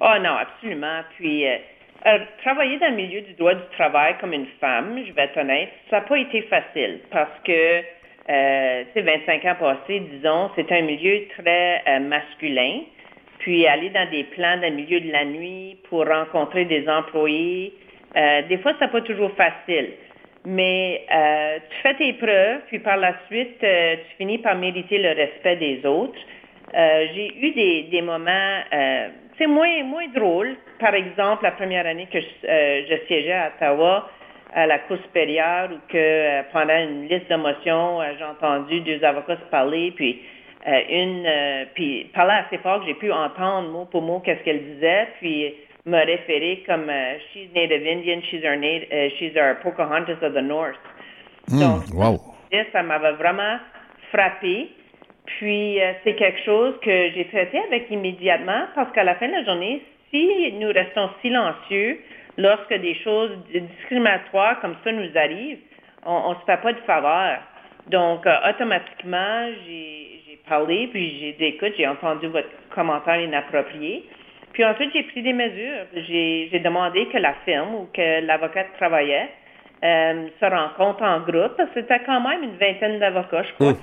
[0.00, 1.00] Oh non, absolument.
[1.16, 1.56] Puis, euh,
[2.06, 5.38] euh, travailler dans le milieu du droit du travail comme une femme, je vais être
[5.38, 7.80] honnête, ça n'a pas été facile parce que,
[8.28, 12.80] euh, sais, 25 ans passés, disons, c'est un milieu très euh, masculin.
[13.38, 17.74] Puis, aller dans des plans dans le milieu de la nuit pour rencontrer des employés,
[18.48, 19.90] des fois, ça n'est pas toujours facile.
[20.46, 24.98] Mais euh, tu fais tes preuves, puis par la suite, euh, tu finis par mériter
[24.98, 26.18] le respect des autres.
[26.74, 30.56] Euh, j'ai eu des, des moments, euh, c'est moins, moins drôle.
[30.78, 34.10] Par exemple, la première année que je, euh, je siégeais à Ottawa,
[34.52, 38.80] à la Cour supérieure, où que euh, pendant une liste de motions, euh, j'ai entendu
[38.80, 40.20] deux avocats se parler, puis
[40.66, 44.42] euh, une, euh, puis parler assez fort que j'ai pu entendre mot pour mot qu'est-ce
[44.44, 45.54] qu'elle disait, puis
[45.86, 50.32] me référer comme euh, she's Native Indian, she's our, nat- euh, she's our Pocahontas of
[50.34, 50.76] the North.
[51.48, 52.20] Donc, Hmm, wow.
[52.72, 53.58] ça, m'avait vraiment
[54.10, 54.68] frappé.
[55.26, 59.32] Puis, euh, c'est quelque chose que j'ai traité avec immédiatement parce qu'à la fin de
[59.32, 61.98] la journée, si nous restons silencieux
[62.38, 65.58] lorsque des choses discriminatoires comme ça nous arrivent,
[66.06, 67.38] on ne se fait pas de faveur.
[67.88, 74.04] Donc, euh, automatiquement, j'ai j'ai parlé, puis j'ai dit, écoute, j'ai entendu votre commentaire inapproprié.
[74.54, 75.86] Puis ensuite, j'ai pris des mesures.
[76.08, 79.28] J'ai demandé que la firme ou que l'avocat travaillait
[79.84, 81.60] euh, se rencontre en groupe.
[81.74, 83.74] C'était quand même une vingtaine d'avocats, je crois,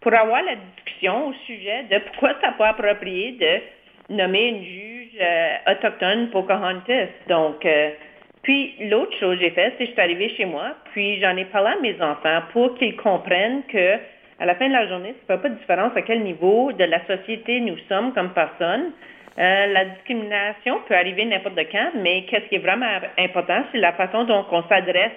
[0.00, 5.20] pour avoir la discussion au sujet de pourquoi c'est pas approprié de nommer une juge
[5.20, 7.08] euh, autochtone Pocahontas.
[7.28, 7.90] Donc, euh,
[8.42, 11.36] puis l'autre chose que j'ai fait, c'est que je suis arrivée chez moi, puis j'en
[11.36, 13.96] ai parlé à mes enfants pour qu'ils comprennent que
[14.38, 16.70] à la fin de la journée, ça ne fait pas de différence à quel niveau
[16.72, 18.92] de la société nous sommes comme personnes.
[19.38, 22.86] Euh, la discrimination peut arriver n'importe quand, mais qu'est-ce qui est vraiment
[23.18, 25.12] important, c'est la façon dont on s'adresse,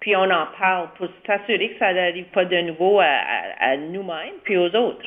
[0.00, 4.56] puis on en parle pour s'assurer que ça n'arrive pas de nouveau à, nous-mêmes, puis
[4.56, 5.06] aux autres.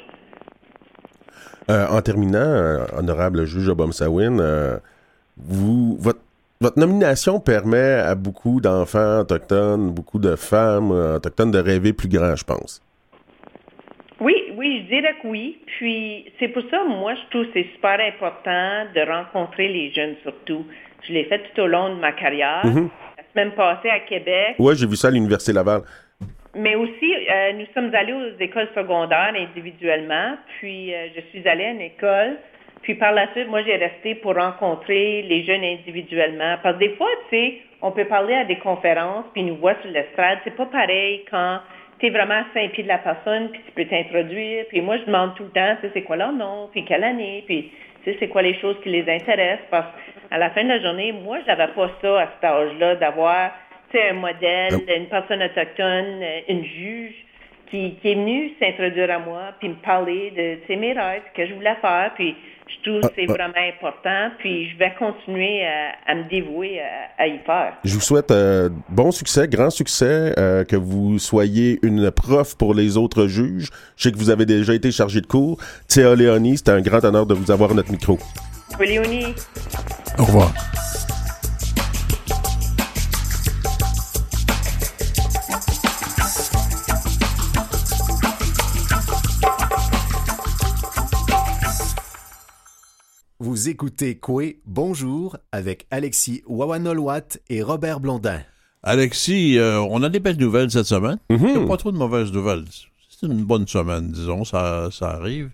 [1.70, 4.78] Euh, en terminant, euh, honorable juge Obomsawin, euh,
[5.38, 6.20] votre,
[6.60, 12.36] votre nomination permet à beaucoup d'enfants autochtones, beaucoup de femmes autochtones de rêver plus grand,
[12.36, 12.82] je pense.
[14.66, 15.58] Oui, oui, je dirais que oui.
[15.78, 20.16] Puis c'est pour ça, moi, je trouve que c'est super important de rencontrer les jeunes
[20.24, 20.66] surtout.
[21.08, 22.62] Je l'ai fait tout au long de ma carrière.
[22.64, 24.56] La semaine passée à Québec.
[24.60, 25.82] Ouais, j'ai vu ça à l'Université Laval.
[26.56, 31.66] Mais aussi, euh, nous sommes allés aux écoles secondaires individuellement, puis euh, je suis allée
[31.66, 32.38] à une école,
[32.82, 36.56] puis par la suite, moi, j'ai resté pour rencontrer les jeunes individuellement.
[36.64, 39.76] Parce que des fois, tu sais, on peut parler à des conférences, puis nous voit
[39.82, 40.40] sur l'estrade.
[40.46, 41.60] C'est pas pareil quand
[42.00, 44.66] tu es vraiment à cinq pieds de la personne, puis tu peux t'introduire.
[44.70, 47.04] Puis moi, je demande tout le temps, tu sais, c'est quoi leur nom, puis quelle
[47.04, 47.72] année, puis
[48.04, 49.68] tu sais, c'est quoi les choses qui les intéressent.
[49.72, 49.88] Parce
[50.30, 53.52] qu'à la fin de la journée, moi, j'avais pas ça à cet âge-là, d'avoir
[53.92, 57.16] tu sais, un modèle, une personne autochtone, euh, une juge
[57.70, 61.24] qui, qui est venue s'introduire à moi, puis me parler de tu sais, mes rêves
[61.34, 62.36] que je voulais faire, puis
[62.68, 63.34] je trouve que c'est ah.
[63.34, 67.74] vraiment important, puis je vais continuer à, à me dévouer à, à y faire.
[67.84, 72.74] Je vous souhaite euh, bon succès, grand succès, euh, que vous soyez une prof pour
[72.74, 73.70] les autres juges.
[73.98, 75.58] Je sais que vous avez déjà été chargé de cours.
[75.88, 78.18] Théa Léonie, c'était un grand honneur de vous avoir à notre micro.
[78.80, 79.34] Léonie,
[80.18, 80.54] Au revoir.
[93.40, 98.42] Vous écoutez Coué Bonjour avec Alexis Wawanolwat et Robert Blondin.
[98.84, 101.18] Alexis, euh, on a des belles nouvelles cette semaine.
[101.30, 101.68] Il n'y a Mhm.
[101.68, 102.66] pas trop de mauvaises nouvelles.
[103.10, 105.50] C'est une bonne semaine, disons, ça, ça arrive.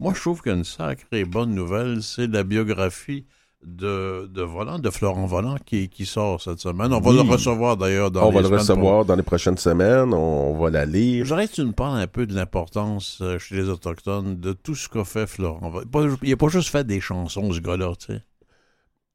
[0.00, 3.24] Moi, je trouve qu'une sacrée bonne nouvelle, c'est la biographie
[3.64, 6.92] de, de Volant, de Florent Volant, qui, qui sort cette semaine.
[6.92, 7.16] On va Oui.
[7.16, 10.14] le recevoir d'ailleurs dans On les va le recevoir dans les prochaines semaines.
[10.14, 11.24] On, va la lire.
[11.24, 14.74] J'aurais que tu nous parles un peu de l'importance euh, chez les Autochtones de tout
[14.74, 15.72] ce qu'a fait Florent.
[15.90, 18.22] Pas- Il n'a pas juste fait des chansons, ce gars-là, tu sais.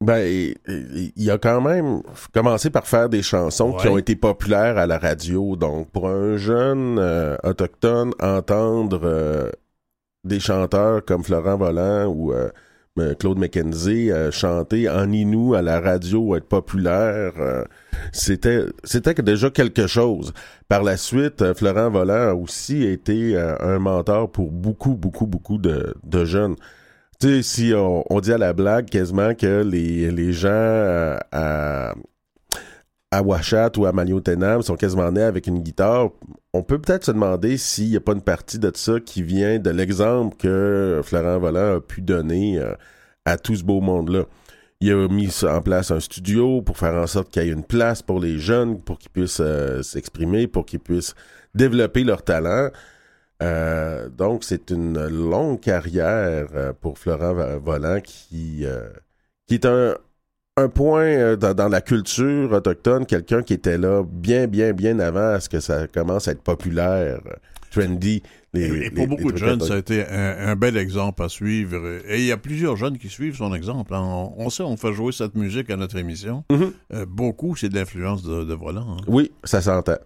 [0.00, 0.52] Ben,
[1.16, 2.02] il- a quand même
[2.32, 5.56] commencé par faire des chansons qui ont été populaires à la radio.
[5.56, 9.50] Donc, pour un jeune euh, autochtone, entendre euh,
[10.24, 12.50] des chanteurs comme Florent Volant ou euh,
[13.18, 17.64] Claude McKenzie euh, chanter en Inou à la radio, être populaire, euh,
[18.12, 20.32] c'était c'était déjà quelque chose.
[20.68, 25.26] Par la suite, euh, Florent Volant a aussi été euh, un mentor pour beaucoup, beaucoup,
[25.26, 26.54] beaucoup de, de jeunes.
[27.20, 31.16] Tu sais, si on, on dit à la blague quasiment que les, les gens euh,
[31.32, 31.94] à,
[33.14, 36.10] à Washat ou à Maliotenam sont quasiment nés avec une guitare,
[36.52, 39.60] on peut peut-être se demander s'il n'y a pas une partie de ça qui vient
[39.60, 42.74] de l'exemple que Florent Volant a pu donner euh,
[43.24, 44.24] à tout ce beau monde-là.
[44.80, 47.62] Il a mis en place un studio pour faire en sorte qu'il y ait une
[47.62, 51.14] place pour les jeunes, pour qu'ils puissent euh, s'exprimer, pour qu'ils puissent
[51.54, 52.70] développer leur talent.
[53.42, 58.64] Euh, donc, c'est une longue carrière pour Florent Volant qui,
[59.46, 59.94] qui est un,
[60.56, 64.98] un point euh, dans, dans la culture autochtone, quelqu'un qui était là bien, bien, bien
[65.00, 67.20] avant à ce que ça commence à être populaire,
[67.72, 68.22] trendy.
[68.52, 71.28] les- Et, pour les beaucoup de jeunes, ça a été un, un bel exemple à
[71.28, 71.76] suivre.
[72.08, 73.92] Et il y a plusieurs jeunes qui suivent son exemple.
[73.94, 76.44] On, on sait, on fait jouer cette musique à notre émission.
[76.52, 76.72] Mhm.
[76.92, 78.98] Euh, beaucoup, c'est de l'influence de, de Volant.
[78.98, 79.04] hein.
[79.08, 79.98] Oui, ça s'entend.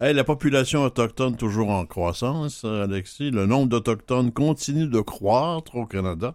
[0.00, 3.30] Hey, la population autochtone toujours en croissance, Alexis.
[3.30, 6.34] Le nombre d'Autochtones continue de croître au Canada.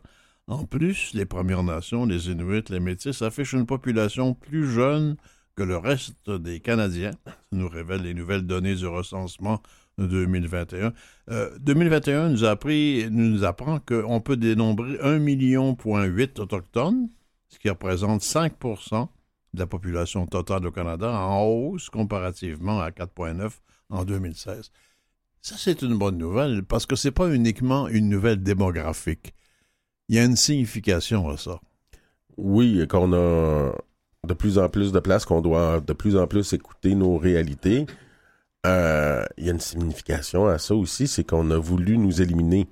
[0.51, 5.15] En plus, les Premières Nations, les Inuits, les Métis affichent une population plus jeune
[5.55, 7.13] que le reste des Canadiens.
[7.25, 9.61] Ça nous révèle les nouvelles données du recensement
[9.97, 10.91] de 2021.
[11.29, 15.77] Euh, 2021 nous, nous apprend qu'on peut dénombrer 1,8 million
[16.37, 17.07] Autochtones,
[17.47, 19.07] ce qui représente 5%
[19.53, 23.51] de la population totale au Canada, en hausse comparativement à 4,9
[23.89, 24.69] en 2016.
[25.41, 29.33] Ça, c'est une bonne nouvelle parce que c'est pas uniquement une nouvelle démographique.
[30.11, 31.61] Il y a une signification à ça.
[32.35, 33.71] Oui, qu'on a
[34.27, 37.85] de plus en plus de place, qu'on doit de plus en plus écouter nos réalités.
[38.65, 42.67] Euh, Il y a une signification à ça aussi, c'est qu'on a voulu nous éliminer.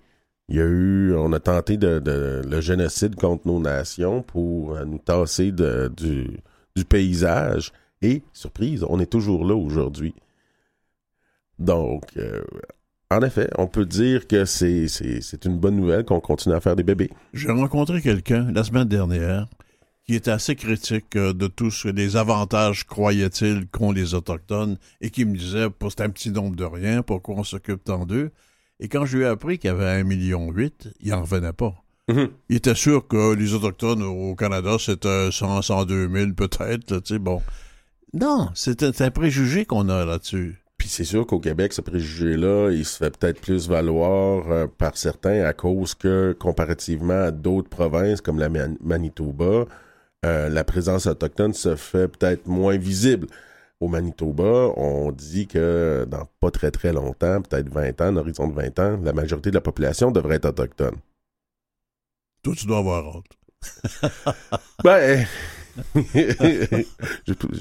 [0.49, 4.83] Il y a eu, on a tenté de, le génocide contre nos nations pour euh,
[4.83, 7.71] nous tasser du paysage.
[8.01, 10.13] Et, surprise, on est toujours là aujourd'hui.
[11.57, 12.43] Donc, euh,
[13.11, 16.83] en effet, on peut dire que c'est une bonne nouvelle qu'on continue à faire des
[16.83, 17.09] bébés.
[17.33, 19.47] J'ai rencontré quelqu'un la semaine dernière
[20.05, 25.23] qui était assez critique euh, de tous les avantages, croyait-il, qu'ont les Autochtones et qui
[25.23, 28.31] me disait, c'est un petit nombre de rien, pourquoi on s'occupe tant d'eux?
[28.79, 30.51] Et quand je lui ai appris qu'il y avait 1,8 million,
[30.99, 31.75] il n'en revenait pas.
[32.07, 37.19] Il était sûr que les Autochtones au Canada, c'était 100, 102 000 peut-être, tu sais,
[37.19, 37.43] bon.
[38.13, 40.59] Non, un, c'est un préjugé qu'on a là-dessus.
[40.79, 44.97] Puis c'est sûr qu'au Québec, ce préjugé-là, il se fait peut-être plus valoir euh, par
[44.97, 49.65] certains à cause que, comparativement à d'autres provinces comme la Man- Manitoba,
[50.25, 53.27] euh, la présence autochtone se fait peut-être moins visible.
[53.81, 58.47] Au Manitoba, on dit que dans pas très très longtemps, peut-être 20 ans, un horizon
[58.47, 60.95] de 20 ans, la majorité de la population devrait être autochtone.
[62.41, 64.01] Toi, tu dois avoir hâte.
[64.83, 65.25] Ben,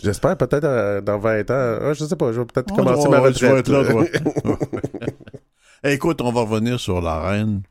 [0.02, 3.10] j'espère peut-être euh, dans 20 ans, ah, je sais pas, je vais peut-être commencer oh,
[3.10, 3.68] ma retraite.
[3.68, 3.82] être là.
[5.84, 7.62] Eh, Écoute, on va revenir sur la reine.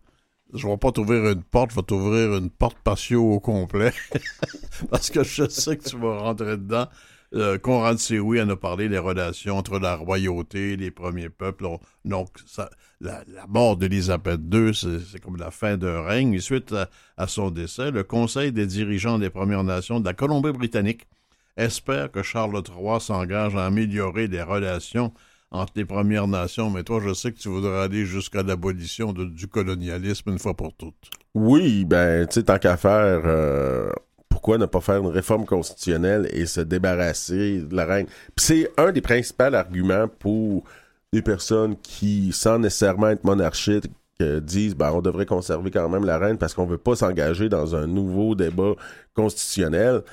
[0.54, 3.92] Je vais pas t'ouvrir une porte, je vais t'ouvrir une porte patio au complet.
[4.90, 6.88] Parce que je sais que tu vas rentrer dedans.
[7.34, 11.66] Euh, Conrad Sioui en a parlé, les relations entre la royauté, les premiers peuples.
[11.66, 12.30] On- donc,
[13.02, 16.34] la, mort d'Élisabeth II, c'est comme la fin d'un règne.
[16.34, 16.74] Et suite
[17.18, 21.06] à, son décès, le Conseil des dirigeants des Premières Nations de la Colombie-Britannique
[21.58, 25.12] espère que Charles III s'engage à améliorer les relations
[25.52, 29.48] entre les Premières Nations, mais toi, je sais que tu voudrais aller jusqu'à l'abolition du
[29.48, 31.10] colonialisme une fois pour toutes.
[31.36, 33.90] Oui, ben, tu sais, tant qu'à faire, euh,
[34.38, 38.06] pourquoi ne pas faire une réforme constitutionnelle et se débarrasser de la reine?
[38.36, 40.64] C'est un des principaux arguments pour
[41.12, 43.90] des personnes qui, sans nécessairement être monarchiques,
[44.22, 47.50] euh, disent ben, on devrait conserver quand même la reine parce qu'on veut pas s'engager
[47.50, 48.74] dans un nouveau débat
[49.16, 50.04] constitutionnel.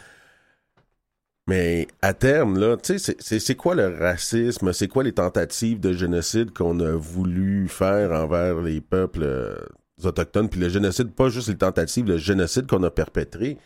[1.46, 4.72] Mais à terme, là, tu sais, c'est- quoi le racisme?
[4.72, 9.54] C'est quoi les tentatives de génocide qu'on a voulu faire envers les peuples euh,
[10.02, 10.48] autochtones?
[10.48, 13.58] Puis le génocide, pas juste les tentatives, le génocide qu'on a perpétré.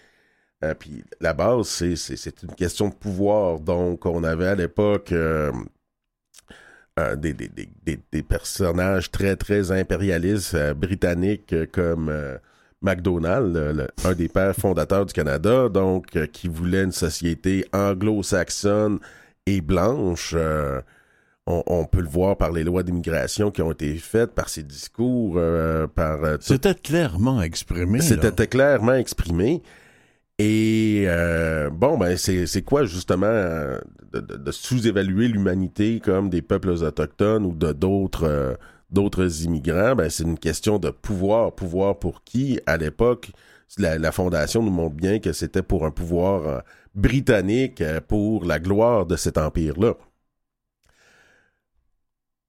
[0.65, 3.61] Euh, puis la base, c'est- c'est c'est une question de pouvoir.
[3.61, 5.53] Donc, on avait à l'époque euh,
[6.99, 12.13] euh, des, des- des- des- des personnages très, très impérialistes euh, britanniques comme
[12.83, 18.99] MacDonald, le- le- un des pères fondateurs du Canada, donc qui voulait une société anglo-saxonne
[19.47, 20.35] et blanche.
[21.51, 24.63] on, on peut le voir par les lois d'immigration qui ont été faites, par ses
[24.63, 25.41] discours,
[25.95, 28.01] par tout- C'était clairement exprimé.
[28.01, 28.05] là.
[28.05, 29.63] c'était clairement exprimé.
[30.39, 33.81] Et euh, bon, ben c'est quoi justement euh,
[34.13, 38.55] de, sous-évaluer l'humanité comme des peuples autochtones ou de d'autres euh,
[38.91, 39.97] d'autres immigrants?
[39.97, 41.53] Ben c'est une question de pouvoir.
[41.55, 42.61] Pouvoir pour qui?
[42.67, 43.33] À l'époque,
[43.79, 46.61] la, fondation nous montre bien que c'était pour un pouvoir euh,
[46.95, 49.95] britannique, pour la gloire de cet empire-là.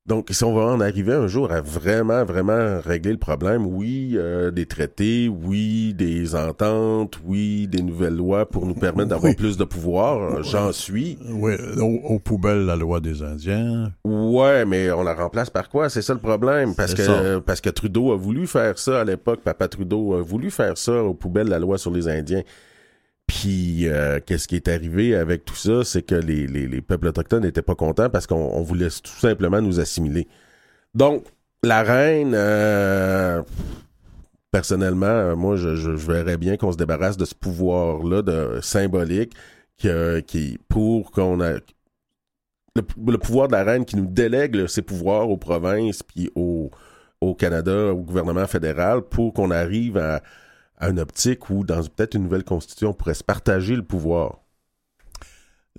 [0.09, 4.13] Donc, si on va en arriver un jour à vraiment, vraiment régler le problème, oui,
[4.15, 9.35] euh, des traités, oui, des ententes, oui, des nouvelles lois pour nous permettre d'avoir Oui.
[9.35, 11.19] plus de pouvoir, euh, j'en suis.
[11.29, 11.83] Oui, aux,
[12.15, 13.91] aux poubelles, la loi des Indiens.
[14.03, 15.89] Ouais, mais on la remplace par quoi?
[15.89, 16.73] C'est ça le problème.
[16.73, 17.21] Parce que, ça.
[17.45, 19.41] parce que Trudeau a voulu faire ça à l'époque.
[19.43, 22.41] Papa Trudeau a voulu faire ça aux poubelles, la loi sur les Indiens.
[23.29, 25.83] Puis, euh, qu'est-ce qui est arrivé avec tout ça?
[25.83, 29.19] C'est que les, les- les peuples autochtones n'étaient pas contents parce qu'on on voulait tout
[29.19, 30.27] simplement nous assimiler.
[30.95, 31.25] Donc,
[31.63, 33.43] La reine, euh,
[34.51, 39.33] personnellement, euh, moi, je, je- verrais bien qu'on se débarrasse de ce pouvoir-là de symbolique
[39.81, 41.53] que- qui pour qu'on a
[42.75, 46.71] le, le pouvoir de la reine qui nous délègue ses pouvoirs aux provinces puis au,
[47.21, 50.21] au Canada, au gouvernement fédéral, pour qu'on arrive à,
[50.79, 54.39] à une optique où, dans peut-être une nouvelle constitution, on pourrait se partager le pouvoir.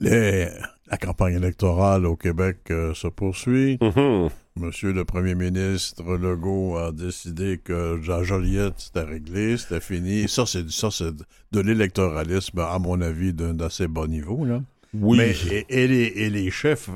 [0.01, 0.49] Les-
[0.91, 3.79] la campagne électorale au Québec euh, se poursuit.
[3.81, 4.29] Mhm.
[4.57, 10.29] Monsieur le premier ministre Legault a décidé que Jean Joliette, c'était réglé, c'était fini.
[10.29, 14.45] Ça, c'est de l'électoralisme, à mon avis, d'un d'assez bon niveau.
[14.45, 14.63] Là.
[14.93, 15.19] Oui.
[15.19, 16.91] Mais, et, et les, et les chefs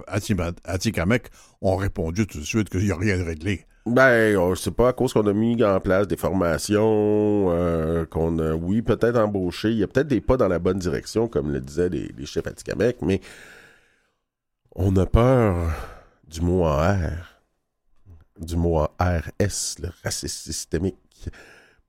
[0.64, 1.28] Atikamek
[1.60, 3.64] ont répondu tout de suite qu'il n'y a rien de réglé.
[3.86, 8.38] Ben, on sait pas à cause qu'on a mis en place des formations, euh, qu'on
[8.38, 9.72] a, oui, peut-être embauché.
[9.72, 12.24] Il y a peut-être des pas dans la bonne direction, comme le disaient les, les
[12.24, 13.20] chefs Atikamek, mais
[14.74, 15.70] on a peur
[16.26, 17.42] du mot en R,
[18.40, 20.96] du mot en RS, le racisme systémique.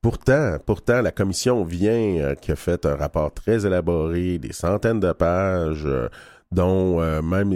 [0.01, 4.99] Pourtant, pourtant, la commission vient, euh, qui a fait un rapport très élaboré, des centaines
[4.99, 6.09] de pages, euh,
[6.51, 7.53] dont euh, même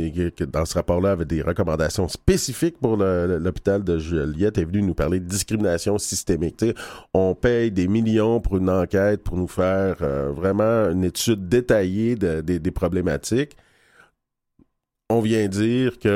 [0.52, 5.20] dans ce rapport-là avait des recommandations spécifiques pour l'hôpital de Juliette, est venu nous parler
[5.20, 6.66] de discrimination systémique.
[7.14, 12.16] On paye des millions pour une enquête pour nous faire euh, vraiment une étude détaillée
[12.16, 13.56] de- des- problématiques.
[15.10, 16.10] On vient dire qu'il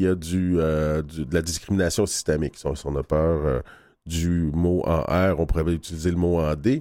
[0.00, 2.54] y a du, euh, de la discrimination systémique.
[2.64, 3.62] On, a peur
[4.06, 6.80] du mot en R, on pourrait utiliser le mot en D.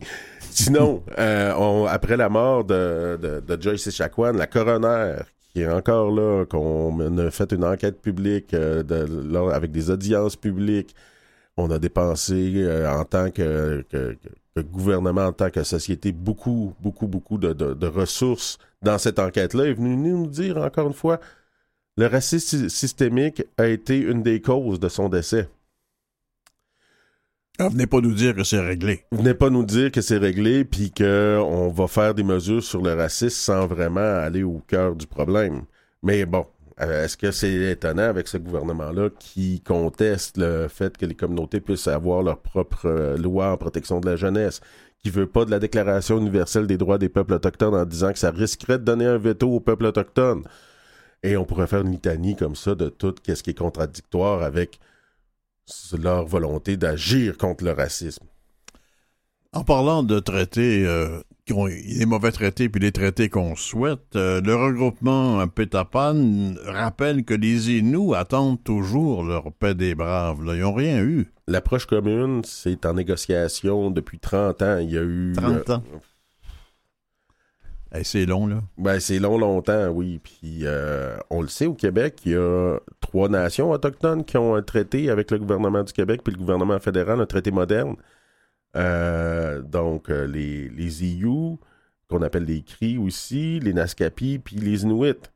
[0.50, 5.18] Sinon, euh, on- après la mort de, de, de Joyce Echaquan, la coroner,
[5.54, 9.90] qui est encore là, qu'on a fait une enquête publique euh, de- là, avec des
[9.92, 10.96] audiences publiques,
[11.58, 16.12] on a dépensé euh, en tant que, que- que- que gouvernement, en tant que société,
[16.12, 19.66] beaucoup, beaucoup, beaucoup de, ressources dans cette enquête-là.
[19.66, 21.20] est venu nous dire encore une fois,
[21.98, 25.48] le racisme sy- systémique a été une des causes de son décès.
[27.64, 29.05] Ah, venez pas nous dire que c'est réglé.
[29.12, 32.95] Venez pas nous dire que c'est réglé puis qu'on va faire des mesures sur le
[32.95, 35.62] racisme sans vraiment aller au cœur du problème.
[36.01, 36.47] Mais bon,
[36.82, 41.62] euh, est-ce que c'est étonnant avec ce gouvernement-là qui conteste le fait que les communautés
[41.62, 44.59] puissent avoir leur propre euh, loi en protection de la jeunesse,
[44.97, 48.18] qui veut pas de la Déclaration universelle des droits des peuples autochtones en disant que
[48.18, 50.45] ça risquerait de donner un veto aux peuples autochtones?
[51.22, 54.80] Et on pourrait faire une litanie comme ça de tout ce qui est contradictoire avec
[55.98, 58.26] leur volonté d'agir contre le racisme.
[59.54, 64.16] En parlant de traités, euh, qui ont- les mauvais traités puis les traités qu'on souhaite,
[64.16, 70.44] euh, le regroupement Pétapan rappelle que les Inuits attendent toujours leur paix des braves.
[70.46, 70.56] là.
[70.56, 71.34] Ils n'ont rien eu.
[71.48, 74.78] L'approche commune, c'est en négociation depuis 30 ans.
[74.78, 75.34] Il y a eu.
[75.36, 75.78] 30 euh,
[78.04, 78.62] c'est long, là.
[78.78, 80.20] ben, c'est long, longtemps, oui.
[80.24, 84.56] Puis, euh, on le sait, au Québec, il y a trois nations autochtones qui ont
[84.56, 87.96] un traité avec le gouvernement du Québec puis le gouvernement fédéral, un traité moderne.
[88.78, 91.22] Euh, donc, euh, les, les
[92.08, 95.30] qu'on appelle les Cris aussi, les Naskapi, puis les Inuits.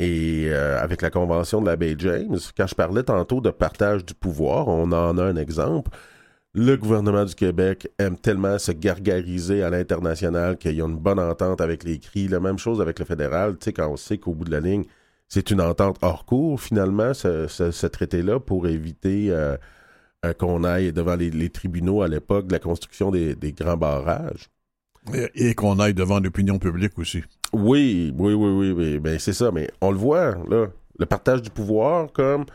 [0.00, 4.14] Et avec la convention de la baie James, quand je parlais tantôt de partage du
[4.14, 5.90] pouvoir, on en a un exemple.
[6.60, 11.20] Le gouvernement du Québec aime tellement se gargariser à l'international qu'il y a une bonne
[11.20, 12.26] entente avec les CRI.
[12.26, 14.58] La même chose avec le fédéral, tu sais, quand on sait qu'au bout de la
[14.58, 14.82] ligne,
[15.28, 19.56] c'est une entente hors cours, finalement, ce, ce- ce traité-là, pour éviter euh,
[20.24, 23.76] euh, qu'on aille devant les, les tribunaux à l'époque de la construction des, des grands
[23.76, 24.48] barrages.
[25.14, 27.22] Et, et qu'on aille devant l'opinion publique aussi.
[27.52, 28.98] Oui, oui, oui, oui, oui.
[28.98, 30.66] Ben, c'est ça, mais on le voit, là.
[30.98, 32.46] Le partage du pouvoir, comme,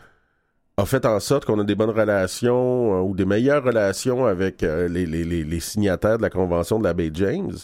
[0.76, 4.62] a fait en sorte qu'on a des bonnes relations euh, ou des meilleures relations avec
[4.62, 7.56] euh, les, signataires de la Convention de la baie James.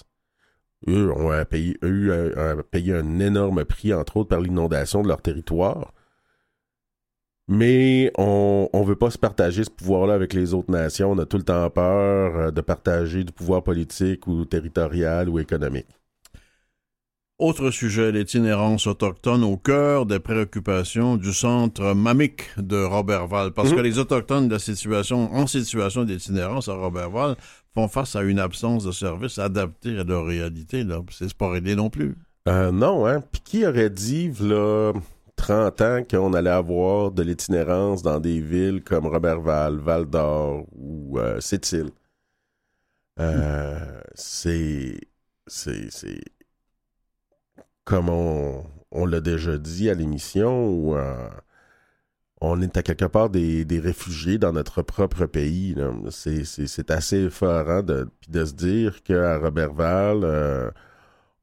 [0.88, 5.08] Eux ont euh, payé, eux, ont payé un énorme prix, entre autres, par l'inondation de
[5.08, 5.92] leur territoire.
[7.48, 11.10] Mais on ne veut pas se partager ce pouvoir-là avec les autres nations.
[11.10, 15.99] On a tout le temps peur de partager du pouvoir politique ou territorial ou économique.
[17.40, 23.52] Autre sujet, l'itinérance autochtone au cœur des préoccupations du centre MAMIC de Robertval.
[23.52, 23.76] Parce Mhm.
[23.76, 27.36] que les Autochtones de la situation, en situation d'itinérance à Robertval
[27.72, 30.84] font face à une absence de services adaptés à leur réalité.
[30.84, 31.00] Là.
[31.10, 32.14] C'est pas réglé non plus.
[32.46, 33.22] Euh, non, hein?
[33.32, 34.92] Puis qui aurait dit, là,
[35.36, 41.40] 30 ans, qu'on allait avoir de l'itinérance dans des villes comme Robertval, Val-d'Or ou euh,
[41.40, 41.90] Sept-Îles?
[43.18, 43.78] Euh,
[44.14, 45.00] c'est.
[45.46, 45.90] C'est.
[45.90, 46.20] c'est-
[47.90, 51.28] Comme on, l'a déjà dit à l'émission, euh,
[52.40, 55.74] on est à quelque part des, réfugiés dans notre propre pays.
[56.10, 60.70] C'est, assez effarant de, se dire qu'à Robertval, euh,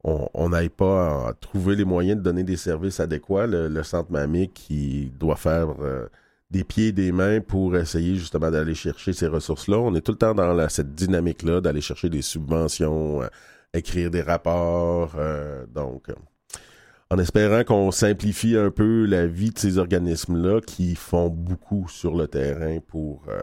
[0.02, 3.46] on n'aille pas à trouver les moyens de donner des services adéquats.
[3.46, 6.08] Le, centre MAMIC qui doit faire euh,
[6.50, 9.76] des pieds et des mains pour essayer justement d'aller chercher ces ressources-là.
[9.76, 13.28] On est tout le temps dans cette dynamique-là d'aller chercher des subventions, euh,
[13.74, 15.14] écrire des rapports.
[15.74, 16.08] donc,
[17.10, 22.14] en espérant qu'on simplifie un peu la vie de ces organismes-là qui font beaucoup sur
[22.14, 23.40] le terrain pour euh,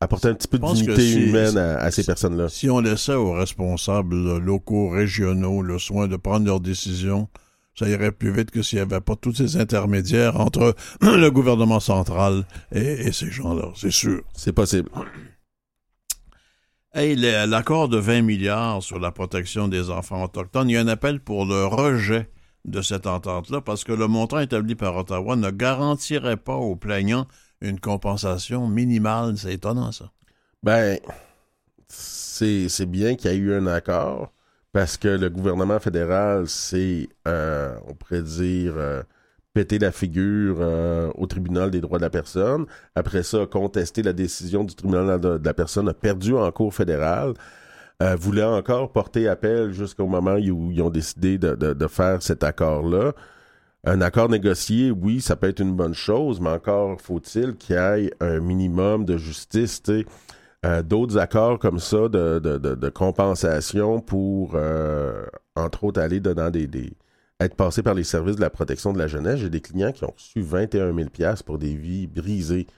[0.00, 2.48] apporter un petit peu de dignité si- humaine à, à ces si- personnes-là.
[2.50, 7.28] Si on laissait aux responsables locaux, régionaux, le soin de prendre leurs décisions,
[7.74, 11.80] ça irait plus vite que s'il n'y avait pas tous ces intermédiaires entre le gouvernement
[11.80, 14.20] central et, et ces gens-là, c'est sûr.
[14.34, 14.90] C'est possible.
[16.94, 20.88] Hey, l'accord de 20 milliards sur la protection des enfants autochtones, il y a un
[20.88, 22.28] appel pour le rejet
[22.64, 27.26] de cette entente-là parce que le montant établi par Ottawa ne garantirait pas aux plaignants
[27.60, 29.36] une compensation minimale.
[29.36, 30.10] C'est étonnant, ça.
[30.62, 30.98] Ben,
[31.88, 34.32] c'est bien qu'il y ait eu un accord
[34.72, 39.02] parce que le gouvernement fédéral s'est, euh, on pourrait dire, euh,
[39.54, 42.66] pété la figure euh, au tribunal des droits de la personne.
[42.94, 47.34] Après ça, contesté la décision du tribunal de, la personne, a perdu en cour fédérale.
[48.00, 52.44] Euh, voulait encore porter appel jusqu'au moment où ils ont décidé de, de- faire cet
[52.44, 53.12] accord-là.
[53.84, 57.78] Un accord négocié, oui, ça peut être une bonne chose, mais encore faut-il qu'il y
[57.78, 59.82] ait un minimum de justice.
[60.64, 65.24] Euh, D'autres accords comme ça de, de, compensation pour, euh,
[65.56, 66.92] entre autres, aller dans des, des-
[67.40, 69.40] être passé par les services de la protection de la jeunesse.
[69.40, 72.68] J'ai des clients qui ont reçu 21 000 piastres pour des vies brisées.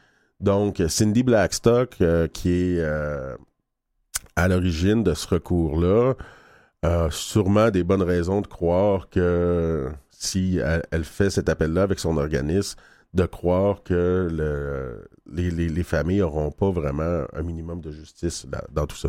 [0.41, 2.81] Donc, Cindy Blackstock, euh, qui est
[4.37, 6.15] à l'origine de ce recours-là,
[7.11, 10.59] sûrement des bonnes raisons de croire que si
[10.91, 12.79] elle, fait cet appel-là avec son organisme,
[13.15, 18.47] de croire que le- les, les- les familles n'auront pas vraiment un minimum de justice
[18.73, 19.09] dans, tout ça.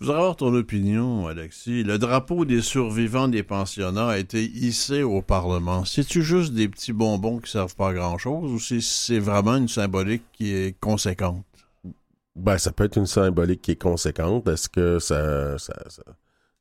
[0.00, 1.82] Je voudrais avoir ton opinion, Alexis.
[1.82, 5.84] Le drapeau des survivants des pensionnats a été hissé au Parlement.
[5.84, 10.22] C'est-tu juste des petits bonbons qui servent pas à grand-chose ou c'est vraiment une symbolique
[10.32, 11.44] qui est conséquente?
[12.36, 14.48] Ben, ça peut être une symbolique qui est conséquente.
[14.48, 15.74] Est-ce que ça, ça,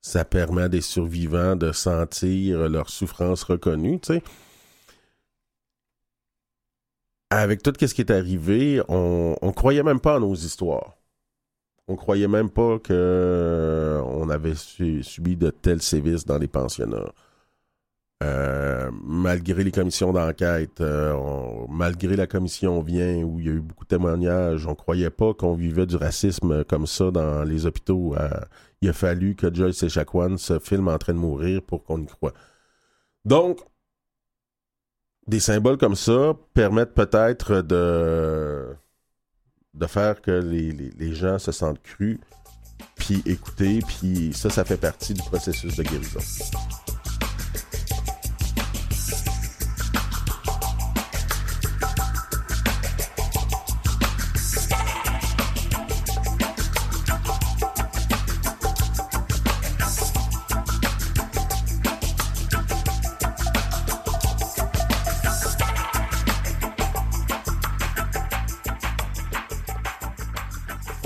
[0.01, 4.23] ça, permet à des survivants de sentir leur souffrance reconnue, tu sais?
[7.31, 10.97] Avec tout ce qui est arrivé, on, on croyait même pas à nos histoires.
[11.87, 16.47] On croyait même pas que euh, on avait su- subi de tels sévices dans les
[16.47, 17.11] pensionnats.
[18.23, 21.13] Euh, malgré les commissions d'enquête, euh,
[21.69, 25.33] malgré la commission vient où il y a eu beaucoup de témoignages, on croyait pas
[25.33, 28.15] qu'on vivait du racisme comme ça dans les hôpitaux.
[28.17, 28.29] Euh,
[28.81, 32.05] il a fallu que Joyce Echaquan se filme en train de mourir pour qu'on y
[32.05, 32.33] croie.
[33.25, 33.59] Donc,
[35.27, 38.67] des symboles comme ça permettent peut-être de,
[39.73, 42.19] de faire que les, les- les gens se sentent crus,
[42.95, 46.19] puis écoutés, puis ça, ça fait partie du processus de guérison.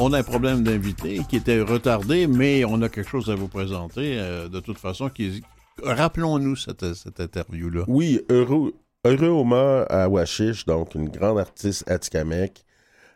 [0.05, 3.47] On a un problème d'invité qui était retardé, mais on a quelque chose à vous
[3.47, 5.07] présenter euh, de toute façon.
[5.07, 5.41] Qui...
[5.81, 7.85] Rappelons-nous cette, cette interview-là.
[7.87, 8.73] Oui, heureux,
[9.05, 12.65] heureux Oma à Washish, donc une grande artiste Atikamek,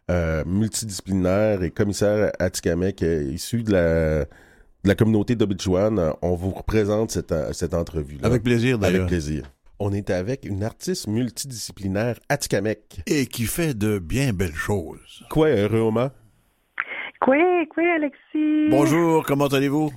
[0.09, 4.27] euh, multidisciplinaire et commissaire Atikamek, euh, issu de la, de
[4.85, 6.15] la communauté d'Obidjouan.
[6.21, 8.25] On vous représente cette, cette entrevue-là.
[8.25, 9.07] Avec plaisir, Avec d'ailleurs.
[9.07, 9.43] plaisir.
[9.79, 13.01] On est avec une artiste multidisciplinaire Atikamek.
[13.07, 15.25] Et qui fait de bien belles choses.
[15.29, 16.13] Quoi, heureux Oma?
[17.25, 17.37] Oui,
[17.77, 18.69] oui, Alexis?
[18.69, 19.91] Bonjour, comment allez-vous?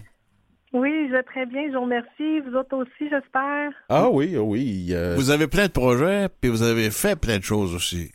[0.72, 2.40] Oui, je vais très bien, je vous remercie.
[2.40, 3.70] Vous autres aussi, j'espère.
[3.88, 4.88] Ah oui, ah oui.
[4.92, 8.12] euh, Vous avez plein de projets, puis vous avez fait plein de choses aussi.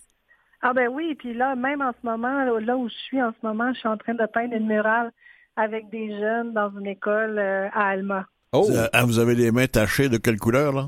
[0.62, 3.45] Ah ben oui, puis là, même en ce moment, là, où je suis en ce
[3.45, 5.12] moment, je suis en train de peindre une murale
[5.58, 8.26] avec des jeunes dans une école euh, à Alma.
[8.53, 10.88] oh, Euh, ah, vous avez les mains tachées de quelle couleur, là?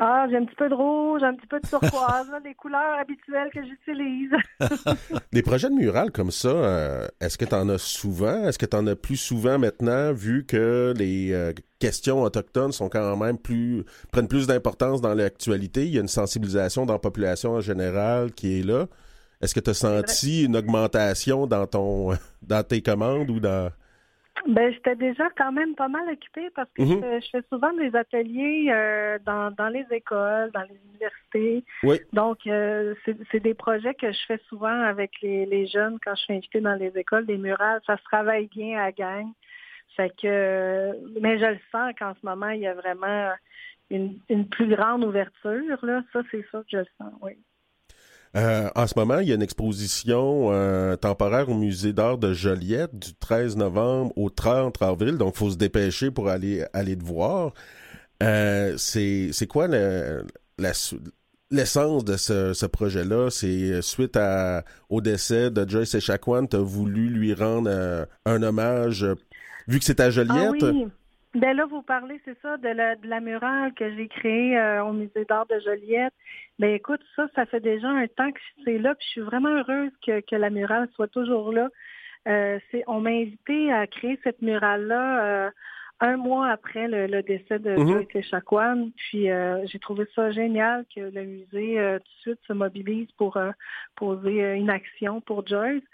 [0.00, 2.98] Ah, j'ai un petit peu de rouge, un petit peu de turquoise, là, les couleurs
[3.00, 4.30] habituelles que j'utilise.
[5.32, 8.44] des projets de murales comme ça, euh, est-ce que tu en as souvent?
[8.44, 12.88] Est-ce que tu en as plus souvent maintenant, vu que les euh, questions autochtones sont
[12.88, 15.86] quand même plus prennent plus d'importance dans l'actualité?
[15.86, 18.86] Il y a une sensibilisation dans la population en général qui est là.
[19.40, 22.10] Est-ce que tu as senti une augmentation dans ton
[22.42, 23.72] dans tes commandes ou dans
[24.46, 26.88] Ben, j'étais déjà quand même pas mal occupée parce que Mhm.
[26.94, 31.64] je, fais, je fais souvent des ateliers euh, dans, dans les écoles, dans les universités.
[31.82, 31.98] Oui.
[32.12, 36.14] Donc, euh, c'est c'est des projets que je fais souvent avec les, les jeunes quand
[36.14, 37.80] je suis invitée dans les écoles, des murales.
[37.86, 39.26] Ça se travaille bien à la gang.
[39.96, 43.32] Fait que, mais je le sens qu'en ce moment, il y a vraiment
[43.90, 45.78] une, une plus grande ouverture.
[45.82, 46.02] Là.
[46.12, 47.32] Ça, c'est ça que je le sens, oui.
[48.38, 52.32] Euh, en ce moment, il y a une exposition euh, temporaire au musée d'art de
[52.32, 56.96] Joliette du 13 novembre au 30 avril, donc il faut se dépêcher pour aller aller
[56.96, 57.52] te voir.
[58.22, 60.24] Euh, c'est c'est quoi le,
[60.58, 60.72] la
[61.50, 63.28] l'essence de ce, ce projet-là?
[63.30, 68.42] C'est suite à, au décès de Joyce Echaquan, tu as voulu lui rendre euh, un
[68.42, 69.14] hommage, euh,
[69.66, 70.62] vu que c'est à Joliette?
[70.62, 70.86] Ah oui.
[71.38, 74.82] Ben là, vous parlez, c'est ça, de la, de la murale que j'ai créée euh,
[74.84, 76.12] au Musée d'art de Joliette.
[76.58, 79.50] Ben écoute, ça, ça fait déjà un temps que c'est là, puis je suis vraiment
[79.50, 81.68] heureuse que, que la murale soit toujours là.
[82.26, 82.58] Euh,
[82.88, 85.50] on m'a invité à créer cette murale-là euh,
[86.00, 87.88] un mois après le, le décès de Mhm.
[87.88, 88.90] Joyce Echaquan.
[88.96, 93.10] Puis euh, j'ai trouvé ça génial que le musée euh, tout de suite se mobilise
[93.12, 93.52] pour euh,
[93.94, 95.84] poser euh, une action pour Joyce.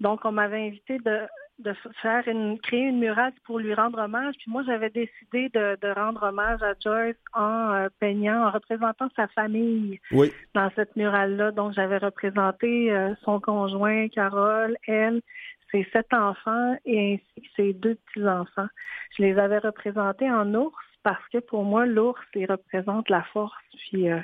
[0.00, 1.20] Donc, on m'avait invité de,
[1.62, 4.34] de faire une, créer une murale pour lui rendre hommage.
[4.38, 9.08] Puis moi, j'avais décidé de, de rendre hommage à Joyce en euh, peignant, en représentant
[9.16, 10.32] sa famille Oui.
[10.54, 11.52] dans cette murale-là.
[11.52, 15.22] Donc, j'avais représenté euh, son conjoint, Carole, elle,
[15.70, 18.68] ses sept enfants et ainsi que ses deux petits-enfants.
[19.16, 23.54] Je les avais représentés en ours parce que pour moi, l'ours, il représente la force.
[23.88, 24.20] Puis euh,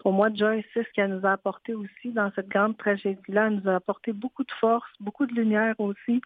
[0.00, 3.46] pour moi, Joyce, c'est ce qu'elle nous a apporté aussi dans cette grande tragédie-là.
[3.46, 6.20] Elle nous a apporté beaucoup de force, beaucoup de lumière aussi.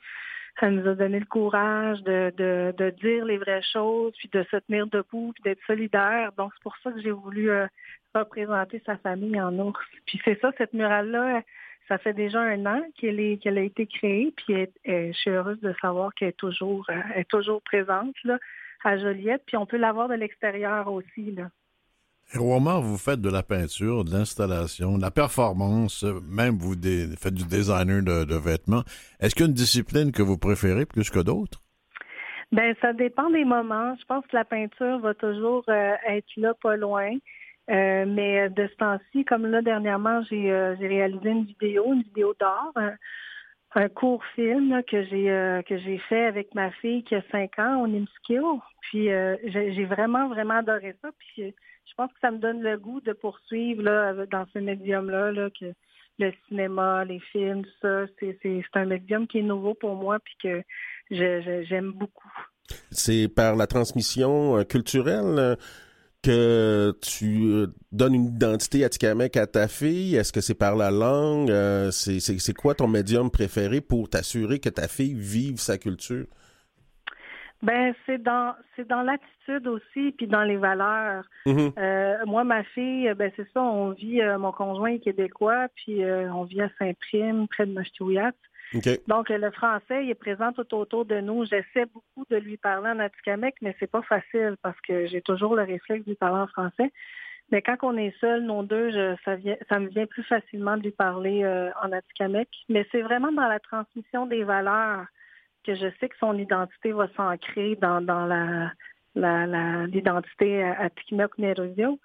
[0.61, 4.45] Elle nous a donné le courage de, de, de dire les vraies choses, puis de
[4.51, 6.33] se tenir debout, puis d'être solidaire.
[6.37, 7.67] Donc, c'est pour ça que j'ai voulu euh,
[8.15, 9.81] représenter sa famille en ours.
[10.07, 11.43] Puis c'est ça, cette murale-là,
[11.89, 15.61] ça fait déjà un an qu'elle est qu'elle a été créée, puis je suis heureuse
[15.61, 18.39] de savoir qu'elle est toujours euh, elle est toujours présente là,
[18.85, 21.33] à Joliette, puis on peut la voir de l'extérieur aussi.
[21.33, 21.49] Là.
[22.37, 26.75] Roman, vous faites de la peinture, de l'installation, de la performance, euh, même vous
[27.17, 28.83] faites du designer de, vêtements.
[29.19, 31.63] Est-ce qu'il y a une discipline que vous préférez plus que d'autres?
[32.53, 33.95] Ben, ça dépend des moments.
[33.99, 37.13] Je pense que la peinture va toujours euh, être là, pas loin.
[37.71, 40.51] Euh, mais de ce temps-ci, comme là, dernièrement, j'ai
[40.81, 42.73] réalisé une vidéo, une vidéo d'art,
[43.75, 47.87] un, court film que j'ai que j'ai fait avec ma fille qui a 5 ans,
[47.87, 48.43] on Skill.
[48.81, 49.09] Puis
[49.45, 51.11] j'ai vraiment, vraiment adoré ça.
[51.19, 51.55] Puis
[51.89, 55.49] je pense que ça me donne le goût de poursuivre là, dans ce médium-là, là,
[55.59, 55.73] que
[56.19, 60.35] le cinéma, les films, tout ça, c'est un médium qui est nouveau pour moi puis
[60.43, 60.63] que
[61.11, 62.33] j'aime beaucoup.
[62.91, 65.57] C'est par la transmission euh, culturelle euh,
[66.23, 70.17] que tu euh, donnes une identité atikamekw à ta fille?
[70.17, 71.53] Est-ce que c'est par la langue?
[71.93, 76.27] C'est quoi ton médium préféré pour t'assurer que ta fille vive sa culture?
[77.63, 81.25] Ben c'est dans c'est dans l'attitude aussi puis dans les valeurs.
[81.45, 81.73] Mhm.
[81.77, 86.05] Euh, moi ma fille ben c'est ça on vit euh, mon conjoint est québécois puis
[86.05, 88.33] euh, on vit à Saint-Prime près de Machtiouiat.
[88.75, 88.89] OK.
[89.09, 91.45] Donc euh, le français il est présent tout autour de nous.
[91.47, 95.57] J'essaie beaucoup de lui parler en atikamekw mais c'est pas facile parce que j'ai toujours
[95.57, 96.93] le réflexe de lui parler en français.
[97.51, 100.77] Mais quand on est seul, nous deux, je, ça, vient, ça me vient plus facilement
[100.77, 102.49] de lui parler euh, en atikamekw.
[102.69, 105.07] Mais c'est vraiment dans la transmission des valeurs
[105.69, 108.73] que je sais que son identité va s'ancrer dans, dans la,
[109.15, 111.99] la, la- l'identité Atikamekw Nerozio.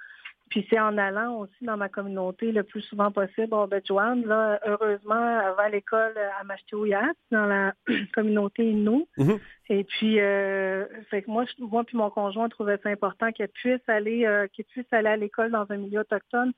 [0.49, 4.24] Puis c'est en allant aussi dans ma communauté le plus souvent possible au Joanne.
[4.28, 7.74] Là, heureusement, elle va à l'école à Machtiouiat, dans la
[8.14, 9.05] communauté Innu.
[9.18, 9.39] Mhm.
[9.70, 13.47] Et puis, euh, fait que moi, je- moi puis mon conjoint trouvait ça important qu'elle
[13.47, 16.51] puisse aller, euh, qu'elle puisse aller à l'école dans un milieu autochtone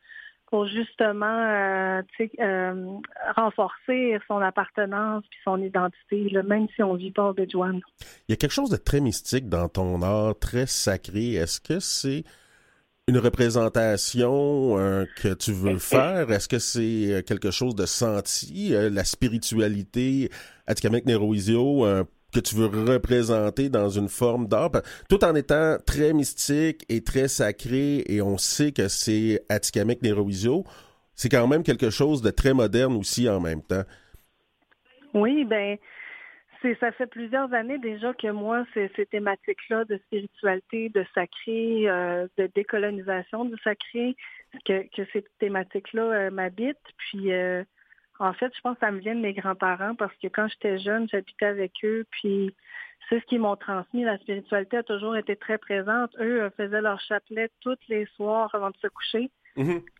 [0.47, 2.01] pour justement, euh,
[2.39, 2.97] euh,
[3.35, 7.81] renforcer son appartenance puis son identité, là, même si on vit pas au Béjouane.
[8.27, 11.33] Il y a quelque chose de très mystique dans ton art, très sacré.
[11.33, 12.23] Est-ce que c'est
[13.07, 16.31] une représentation euh, que tu veux faire?
[16.31, 20.29] Est-ce que c'est quelque chose de senti, la spiritualité?
[20.67, 22.03] Atikamekw Neroisio, euh,
[22.35, 24.71] que tu veux représenter dans une forme d'art,
[25.09, 30.65] tout en étant très mystique et très sacré, et on sait que c'est Atikamekw Neroisio,
[31.15, 33.83] c'est quand même quelque chose de très moderne aussi en même temps.
[35.13, 35.77] Oui, ben
[36.61, 41.87] c'est ça fait plusieurs années déjà que moi, ces, ces thématiques-là de spiritualité, de sacré,
[41.87, 44.15] euh, de décolonisation du sacré,
[44.65, 46.77] que, que ces thématiques-là euh, m'habitent.
[46.97, 47.63] Puis euh,
[48.19, 50.79] en fait, je pense que ça me vient de mes grands-parents parce que quand j'étais
[50.79, 52.55] jeune, j'habitais avec eux, puis
[53.09, 54.03] c'est ce qu'ils m'ont transmis.
[54.03, 56.15] La spiritualité a toujours été très présente.
[56.19, 59.29] Eux euh, faisaient leur chapelet tous les soirs avant de se coucher.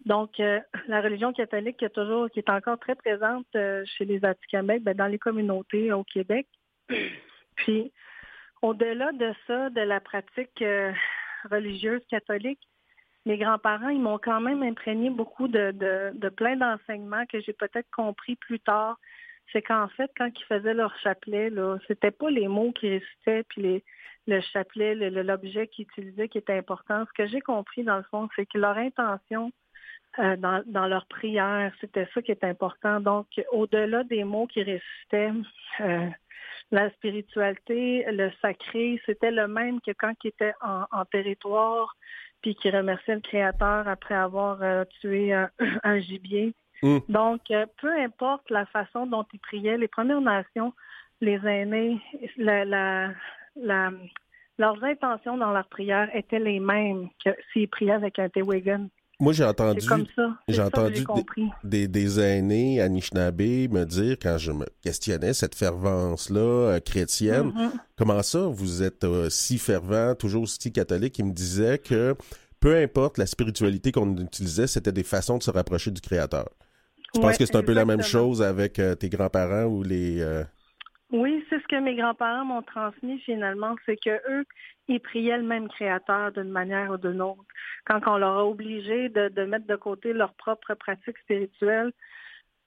[0.06, 4.04] Donc, euh, la religion catholique qui est toujours, qui est encore très présente euh, chez
[4.04, 6.48] les Atikamekw, ben, dans les communautés au Québec.
[7.56, 7.94] Puis,
[8.62, 10.62] au-delà de ça, de la pratique
[11.50, 12.60] religieuse catholique,
[13.26, 17.54] mes grands-parents, ils m'ont quand même imprégné beaucoup de, de, de plein d'enseignements que j'ai
[17.54, 18.98] peut-être compris plus tard.
[19.52, 23.44] C'est qu'en fait, quand ils faisaient leur chapelet, là, c'était pas les mots qui récitaient,
[23.44, 23.84] puis les,
[24.28, 27.06] le chapelet, le- le- l'objet qu'ils utilisaient qui était important.
[27.06, 29.52] Ce que j'ai compris, dans le fond, c'est que leur intention,
[30.20, 31.74] euh, dans, dans leur prière.
[31.82, 33.00] C'était ça qui est important.
[33.02, 35.32] Donc, au-delà des mots qui récitaient,
[35.82, 36.08] euh,
[36.72, 41.96] la spiritualité, le sacré, c'était le même que quand ils étaient en, en territoire,
[42.46, 45.50] puis qui remerciaient le Créateur après avoir euh, tué un,
[45.84, 46.54] un gibier.
[46.84, 47.00] Mm.
[47.10, 50.72] Donc, euh, peu importe la façon dont ils priaient, les Premières Nations,
[51.22, 52.00] les aînés,
[52.38, 53.10] la, la,
[53.56, 53.90] la-
[54.60, 58.90] leurs intentions dans leur prière étaient les mêmes que s'ils priaient avec un Tewigan.
[59.20, 59.88] Moi, j'ai entendu
[60.48, 61.24] j'ai entendu des-
[61.64, 67.72] des, des aînés Anishinaabe me dire, quand je me questionnais cette fervence-là euh, chrétienne, Mhm.
[67.98, 72.16] comment ça, vous êtes euh, si fervent, toujours si catholique, ils me disaient que
[72.60, 76.50] peu importe la spiritualité qu'on utilisait, c'était des façons de se rapprocher du Créateur.
[77.14, 80.20] Penses Ouais, que c'est un peu la même chose avec euh, tes grands-parents ou les...
[81.16, 84.46] Oui, c'est ce que mes grands-parents m'ont transmis finalement, c'est que eux,
[84.90, 87.46] ils priaient le même créateur d'une manière ou d'une autre.
[87.86, 91.94] Quand on leur a obligé de, mettre de côté leur propre pratique spirituelle,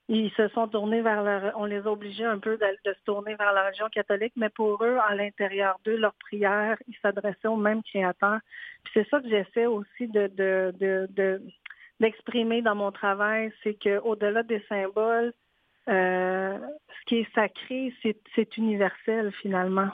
[0.08, 3.34] ils se sont tournés vers leur, on les a obligés un peu de, se tourner
[3.34, 7.56] vers la religion catholique, mais pour eux, à l'intérieur d'eux, leur prière, ils s'adressaient au
[7.56, 8.38] même créateur.
[8.82, 11.42] Puis c'est ça que j'essaie aussi de, de, de, de-
[12.00, 15.34] d'exprimer dans mon travail, c'est que au-delà des symboles,
[15.88, 16.58] euh,
[16.88, 19.88] ce qui est sacré, c'est, universel finalement.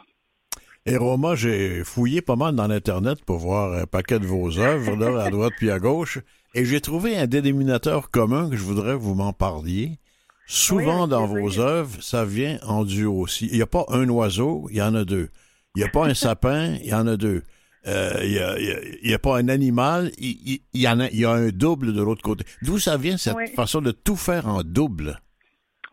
[0.86, 4.97] Et Roma, j'ai fouillé pas mal dans l'Internet pour voir un paquet de vos œuvres,
[4.97, 6.18] là, à droite puis à gauche,
[6.55, 9.99] et j'ai trouvé un dénominateur commun que je voudrais que vous m'en parliez.
[10.47, 13.47] Souvent dans vos œuvres, ça vient en duo aussi.
[13.51, 15.30] Il n'y a pas un oiseau, il y en a deux.
[15.74, 17.42] Il n'y a pas un sapin, il y en a deux.
[17.86, 21.24] Euh, il n'y a, pas un animal, il, il- il y en a, il y
[21.24, 22.45] a un double de l'autre côté.
[22.62, 23.47] D'où ça vient cette Oui.
[23.55, 25.18] façon de tout faire en double?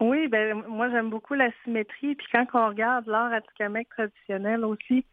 [0.02, 2.16] Oui, ben moi j'aime beaucoup la symétrie.
[2.16, 5.06] Puis quand on regarde l'art atikamekw traditionnel aussi,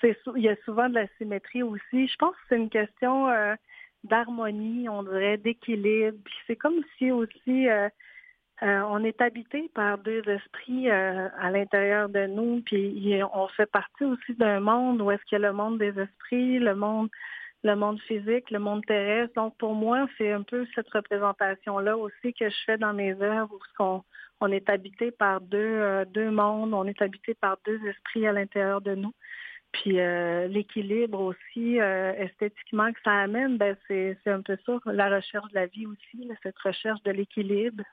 [0.00, 2.08] c'est il y a souvent de la symétrie aussi.
[2.08, 3.54] Je pense que c'est une question euh,
[4.04, 6.16] d'harmonie, on dirait, d'équilibre.
[6.24, 7.90] Puis c'est comme si aussi euh,
[8.62, 12.62] euh, on est habité par deux esprits euh, à l'intérieur de nous.
[12.62, 15.98] Puis on fait partie aussi d'un monde où est-ce qu'il y a le monde des
[15.98, 17.10] esprits, le monde
[17.64, 19.34] le monde physique, le monde terrestre.
[19.34, 23.54] Donc pour moi, c'est un peu cette représentation-là aussi que je fais dans mes œuvres
[23.54, 24.02] où ce qu'on
[24.42, 28.32] on est habité par deux, euh, deux mondes, on est habité par deux esprits à
[28.32, 29.14] l'intérieur de nous.
[29.70, 34.72] Puis euh, l'équilibre aussi, euh, esthétiquement que ça amène, ben c'est c'est un peu ça,
[34.86, 37.84] la recherche de la vie aussi, cette recherche de l'équilibre.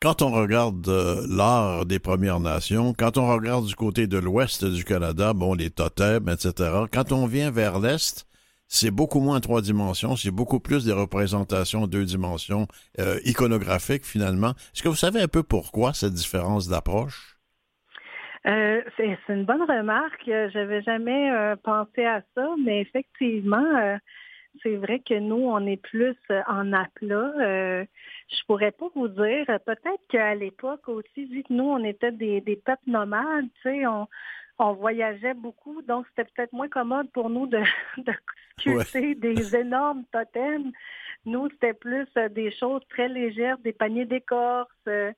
[0.00, 0.86] Quand on regarde
[1.28, 5.70] l'art des Premières Nations, quand on regarde du côté de l'ouest du Canada, bon, les
[5.70, 8.26] totems, etc., quand on vient vers l'est,
[8.74, 12.66] c'est beaucoup moins trois dimensions, c'est beaucoup plus des représentations en deux dimensions
[12.98, 14.52] euh, iconographiques finalement.
[14.72, 17.36] Est-ce que vous savez un peu pourquoi cette différence d'approche?
[18.46, 20.26] Euh, c'est une bonne remarque.
[20.26, 21.30] Euh, J'avais jamais
[21.62, 23.98] pensé à ça, mais effectivement,
[24.62, 26.16] c'est vrai que nous, on est plus
[26.48, 27.30] en aplat.
[27.36, 29.44] Je pourrais pas vous dire.
[29.66, 33.86] Peut-être qu'à l'époque aussi, vu que nous, on était des, des peuples nomades, tu sais,
[33.86, 34.08] on,
[34.62, 37.58] on voyageait beaucoup, donc c'était peut-être moins commode pour nous de,
[37.98, 38.12] de
[38.58, 40.72] sculpter des énormes totems.
[41.24, 44.70] Nous, c'était plus euh, des choses très légères, des paniers d'écorce.
[44.88, 45.12] euh,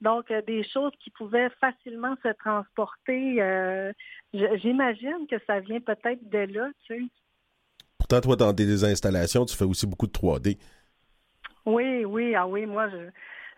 [0.00, 3.40] donc, euh, des choses qui pouvaient facilement se transporter.
[3.40, 3.92] euh,
[4.32, 7.02] J'imagine que ça vient peut-être de là, tu sais.
[7.98, 10.58] Pourtant, toi, dans tes installations, tu fais aussi beaucoup de 3D.
[11.64, 12.88] Oui, oui, ah oui, moi,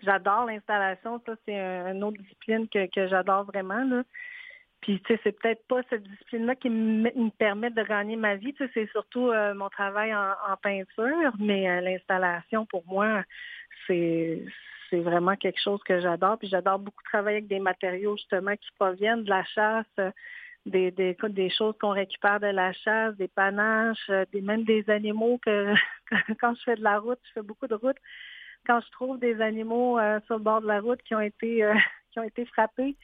[0.02, 1.20] j'adore l'installation.
[1.26, 4.02] Ça, c'est un- une autre discipline que, que j'adore vraiment, là.
[4.86, 8.36] Puis, tu sais, c'est peut-être pas cette discipline-là qui me, me permet de gagner ma
[8.36, 8.54] vie.
[8.54, 13.24] Tu sais, c'est surtout euh, mon travail en, en peinture, mais euh, l'installation, pour moi,
[13.88, 14.44] c'est
[14.88, 16.38] c'est vraiment quelque chose que j'adore.
[16.38, 20.14] Puis j'adore beaucoup travailler avec des matériaux, justement, qui proviennent de la chasse,
[20.66, 24.88] des, des, des choses qu'on récupère de la chasse, des panaches, euh, des, même des
[24.88, 25.74] animaux que
[26.40, 27.96] quand je fais de la route, je fais beaucoup de route.
[28.68, 31.64] Quand je trouve des animaux euh, sur le bord de la route qui ont été
[31.64, 31.74] euh,
[32.12, 32.96] qui ont été frappés,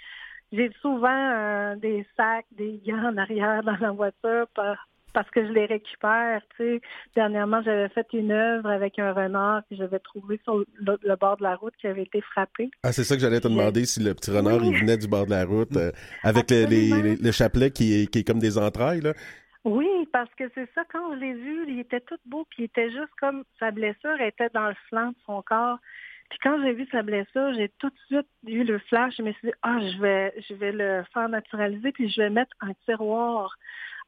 [0.53, 5.47] j'ai souvent euh, des sacs, des gants en arrière dans la voiture par- parce que
[5.47, 6.41] je les récupère.
[6.57, 6.81] Tu sais.
[7.15, 10.67] Dernièrement, j'avais fait une œuvre avec un renard que j'avais trouvé sur le,
[11.03, 12.71] le bord de la route qui avait été frappé.
[12.83, 14.71] Ah, c'est ça que j'allais te demander si le petit renard, oui.
[14.73, 15.91] il venait du bord de la route euh,
[16.23, 19.13] avec les- le chapelet qui est, qui est comme des entrailles, là.
[19.65, 22.65] Oui, parce que c'est ça, quand je l'ai vu, il était tout beau, puis il
[22.65, 25.79] était juste comme sa blessure était dans le flanc de son corps.
[26.33, 29.15] Puis quand j'ai vu sa blessure, j'ai tout de suite eu le flash.
[29.19, 32.31] Je me suis dit, ah, je vais, je vais le faire naturaliser, puis je vais
[32.31, 33.55] mettre un tiroir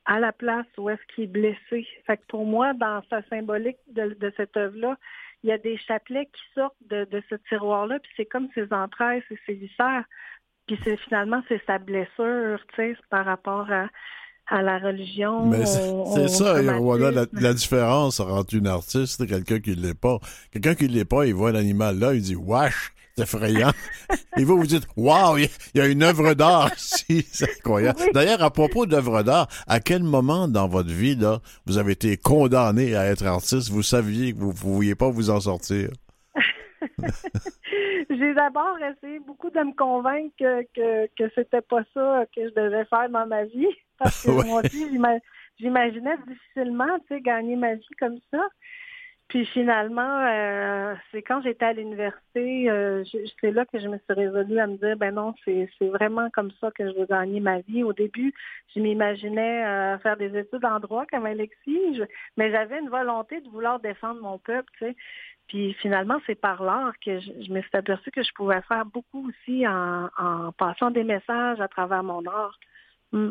[0.07, 1.87] à la place où est-ce qu'il est blessé.
[2.07, 4.97] Fait que pour moi, dans sa symbolique de, de cette œuvre-là,
[5.43, 8.72] il y a des chapelets qui sortent de, de ce tiroir-là, puis c'est comme ses
[8.72, 10.05] entrailles, c'est ses viscères.
[10.66, 13.89] Puis c'est finalement, c'est sa blessure, tu sais, par rapport à,
[14.47, 15.47] à la religion.
[15.47, 19.95] Mais c'est ça, et voilà la, différence entre une artiste et quelqu'un qui ne l'est
[19.95, 20.19] pas.
[20.53, 23.73] Quelqu'un qui ne l'est pas, il voit l'animal là, il dit Wesh, c'est effrayant.
[24.37, 27.27] et vous, vous dites Waouh, il y a- il y a une œuvre d'art ici,
[27.33, 27.99] c'est incroyable.
[28.03, 28.09] Oui.
[28.13, 32.17] D'ailleurs, à propos d'œuvre d'art, à quel moment dans votre vie, là, vous avez été
[32.17, 35.89] condamné à être artiste, vous saviez que vous ne pouviez pas vous en sortir?
[38.11, 42.55] J'ai d'abord essayé beaucoup de me convaincre que, que, que c'était pas ça que je
[42.55, 43.69] devais faire dans ma vie.
[43.99, 44.45] Parce que Ouais.
[44.47, 45.19] moi aussi, j'ima-
[45.59, 48.45] j'imaginais difficilement, tu sais, gagner ma vie comme ça.
[49.29, 53.03] Puis finalement, euh, c'est quand j'étais à l'université, euh,
[53.41, 56.51] c'est là que je me suis résolue à me dire, ben non, c'est vraiment comme
[56.61, 57.83] ça que je veux gagner ma vie.
[57.83, 58.33] Au début,
[58.75, 62.05] je m'imaginais euh, faire des études en droit comme Alexis, je-
[62.37, 64.97] mais j'avais une volonté de vouloir défendre mon peuple, tu sais.
[65.49, 69.29] Puis finalement, c'est par l'art que je, me suis aperçue que je pouvais faire beaucoup
[69.29, 72.59] aussi en, en passant des messages à travers mon art.
[73.12, 73.31] Mm.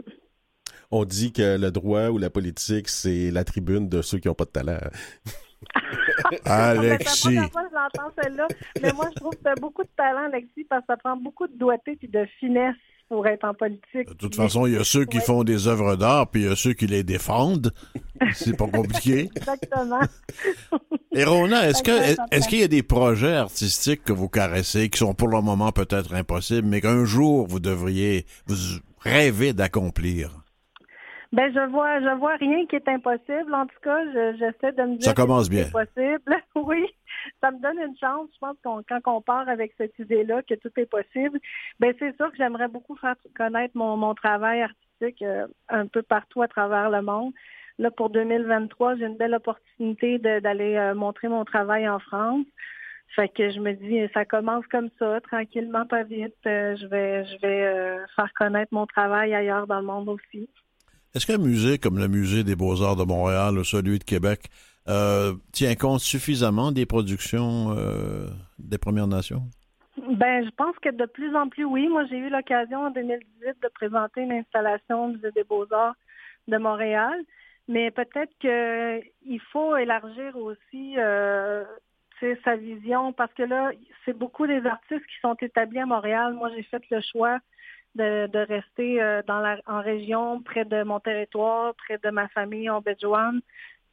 [0.91, 4.35] On dit que le droit ou la politique, c'est la tribune de ceux qui n'ont
[4.35, 4.77] pas de talent.
[6.45, 7.21] Alexis.
[7.23, 8.47] C'est la première fois que j'entends celle-là.
[8.81, 11.17] Mais moi, je trouve que tu as beaucoup de talent, Alexis, parce que ça prend
[11.17, 12.75] beaucoup de doigté et de finesse
[13.09, 14.07] pour être en politique.
[14.07, 15.23] De toute façon, il y a ceux qui Ouais.
[15.23, 17.71] font des œuvres d'art, puis il y a ceux qui les défendent.
[18.33, 19.29] C'est pas compliqué.
[19.35, 19.99] Exactement.
[21.11, 21.91] Et Rona, est-ce que
[22.33, 25.71] est-ce qu'il y a des projets artistiques que vous caressez qui sont pour le moment
[25.71, 28.55] peut-être impossibles, mais qu'un jour vous devriez vous
[29.01, 30.42] rêver d'accomplir?
[31.33, 33.53] Ben, je vois, je vois rien qui est impossible.
[33.55, 35.65] En tout cas, je- j'essaie de me dire Ça commence que bien.
[35.71, 36.21] possible.
[36.55, 36.85] oui,
[37.41, 38.29] ça me donne une chance.
[38.33, 41.39] Je pense qu'on, quand on part avec cette idée-là que tout est possible,
[41.79, 46.03] ben c'est sûr que j'aimerais beaucoup faire connaître mon, mon travail artistique euh, un peu
[46.03, 47.33] partout à travers le monde.
[47.79, 52.45] Là, pour 2023, j'ai une belle opportunité d'aller euh, montrer mon travail en France.
[53.15, 56.35] Fait que je me dis, ça commence comme ça, tranquillement, pas vite.
[56.45, 60.47] Euh, je vais, je vais faire connaître mon travail ailleurs dans le monde aussi.
[61.15, 64.49] Est-ce qu'un musée comme le Musée des Beaux-Arts de Montréal ou celui de Québec
[64.87, 69.43] euh, tient compte suffisamment des productions euh, des Premières Nations?
[69.95, 71.87] Ben, je pense que de plus en plus, oui.
[71.87, 75.95] Moi, j'ai eu l'occasion en 2018 de présenter une installation au Musée des Beaux-Arts
[76.47, 77.13] de Montréal.
[77.67, 81.63] Mais peut-être qu'il faut élargir aussi euh,
[82.43, 83.71] sa vision parce que là,
[84.03, 86.33] c'est beaucoup des artistes qui sont établis à Montréal.
[86.33, 87.37] Moi, j'ai fait le choix
[87.95, 92.27] de, de rester euh, dans la, en région, près de mon territoire, près de ma
[92.29, 93.41] famille en Béjouane.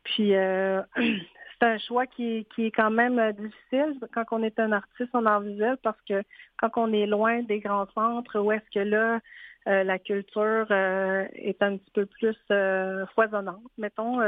[0.05, 4.59] Puis euh, c'est un choix qui, qui est quand même euh, difficile quand on est
[4.59, 6.23] un artiste en art visuel parce que
[6.59, 9.21] quand on est loin des grands centres, où est-ce que là,
[9.69, 14.19] euh, la culture euh, est un petit peu plus euh, foisonnante, mettons,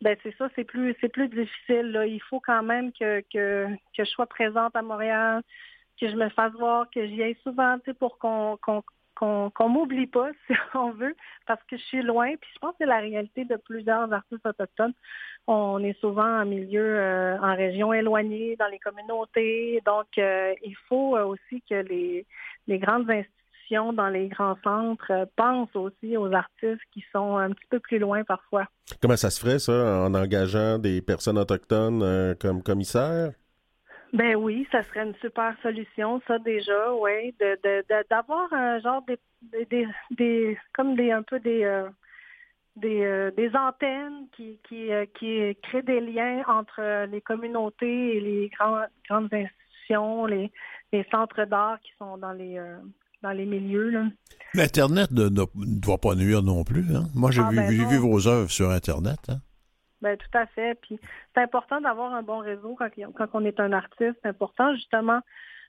[0.00, 1.92] ben c'est ça, c'est plus c'est plus difficile.
[1.92, 2.06] Là.
[2.06, 5.42] Il faut quand même que, que, que je sois présente à Montréal,
[6.00, 8.82] que je me fasse voir, que j'y aille souvent, pour qu'on qu'on
[9.22, 11.14] qu'on qu'on m'oublie pas, si on veut,
[11.46, 12.34] parce que je suis loin.
[12.40, 14.94] Puis je pense que c'est la réalité de plusieurs artistes autochtones.
[15.46, 19.80] On est souvent en milieu, euh, en région éloignée, dans les communautés.
[19.86, 22.26] Donc, euh, il faut euh, aussi que les,
[22.66, 27.66] les grandes institutions dans les grands centres pensent aussi aux artistes qui sont un petit
[27.70, 28.66] peu plus loin parfois.
[29.00, 33.32] Comment ça se ferait, ça, en engageant des personnes autochtones comme commissaires?
[34.12, 38.78] Ben oui, ça serait une super solution, ça déjà, oui, de de- de- d'avoir un
[38.80, 41.88] genre des, des, des, des- comme des un peu des euh,
[42.76, 48.20] des, euh, des antennes qui qui euh, qui créent des liens entre les communautés et
[48.20, 50.52] les grands, grandes institutions, les
[50.92, 52.76] les centres d'art qui sont dans les euh,
[53.22, 54.04] dans les milieux là.
[54.54, 56.84] L'Internet ne, ne- ne doit pas nuire non plus.
[56.94, 57.04] Hein?
[57.14, 59.18] Moi, j'ai Ah, vu, ben j'ai vu vos œuvres sur Internet.
[59.28, 59.38] hein.
[60.02, 60.74] Ben tout à fait.
[60.82, 60.98] Puis
[61.34, 64.16] c'est important d'avoir un bon réseau quand, quand on est un artiste.
[64.22, 65.20] C'est important justement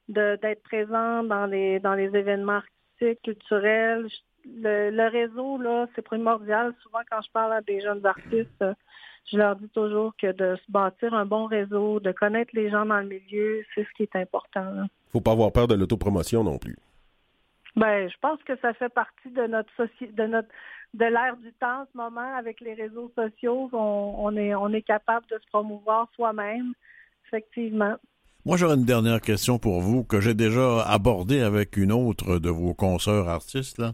[0.09, 4.07] d'être présent dans les dans les événements artistiques, culturels.
[4.45, 6.73] Le, le réseau là, c'est primordial.
[6.81, 8.65] Souvent quand je parle à des jeunes artistes,
[9.31, 12.85] je leur dis toujours que de se bâtir un bon réseau, de connaître les gens
[12.85, 14.65] dans le milieu, c'est ce qui est important.
[15.11, 16.75] Faut pas avoir peur de l'autopromotion non plus.
[17.75, 20.49] Ben, je pense que ça fait partie de notre soci- de notre
[20.93, 23.69] de l'ère du temps en ce moment avec les réseaux sociaux.
[23.73, 26.73] On, on est on est capable de se promouvoir soi-même,
[27.27, 27.95] effectivement.
[28.45, 32.49] Moi, j'aurais une dernière question pour vous que j'ai déjà abordée avec une autre de
[32.49, 33.77] vos consoeurs artistes.
[33.77, 33.93] Là.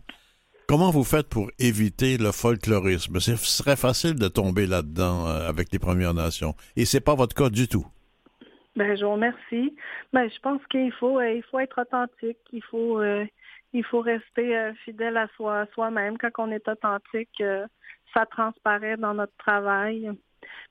[0.68, 3.20] Comment vous faites pour éviter le folklorisme?
[3.20, 6.54] Ce serait facile de tomber là-dedans euh, avec les Premières Nations.
[6.76, 7.86] Et c'est pas votre cas du tout.
[8.76, 9.76] Ben, je vous remercie.
[10.14, 12.38] Ben, je pense qu'il faut euh, il faut être authentique.
[12.54, 13.26] Il faut euh,
[13.74, 16.18] il faut rester euh, fidèle à soi soi-même.
[16.18, 17.66] Quand on est authentique, euh,
[18.14, 20.10] ça transparaît dans notre travail.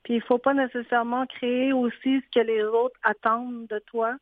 [0.03, 4.15] Puis il faut pas nécessairement créer aussi ce que les autres attendent de toi.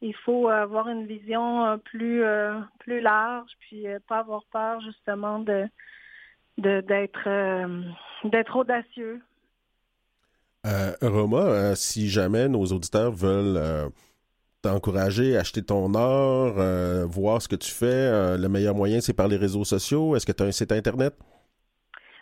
[0.00, 5.38] Il faut avoir une vision euh, plus euh, large, puis euh, pas avoir peur justement
[5.38, 5.66] de
[6.58, 7.82] d'être euh,
[8.24, 9.20] d'être audacieux.
[10.66, 13.90] Euh, Roma, euh, si jamais nos auditeurs veulent
[14.62, 19.16] t'encourager, acheter ton art, euh, voir ce que tu fais, euh, le meilleur moyen, c'est
[19.16, 20.16] par les réseaux sociaux.
[20.16, 21.14] Est-ce que tu as un site Internet?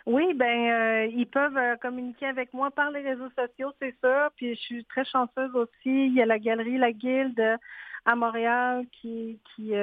[0.07, 4.31] Oui, ben euh, ils peuvent communiquer avec moi par les réseaux sociaux, c'est ça.
[4.35, 6.07] Puis je suis très chanceuse aussi.
[6.07, 7.57] Il y a la galerie La Guilde
[8.05, 9.73] à Montréal qui qui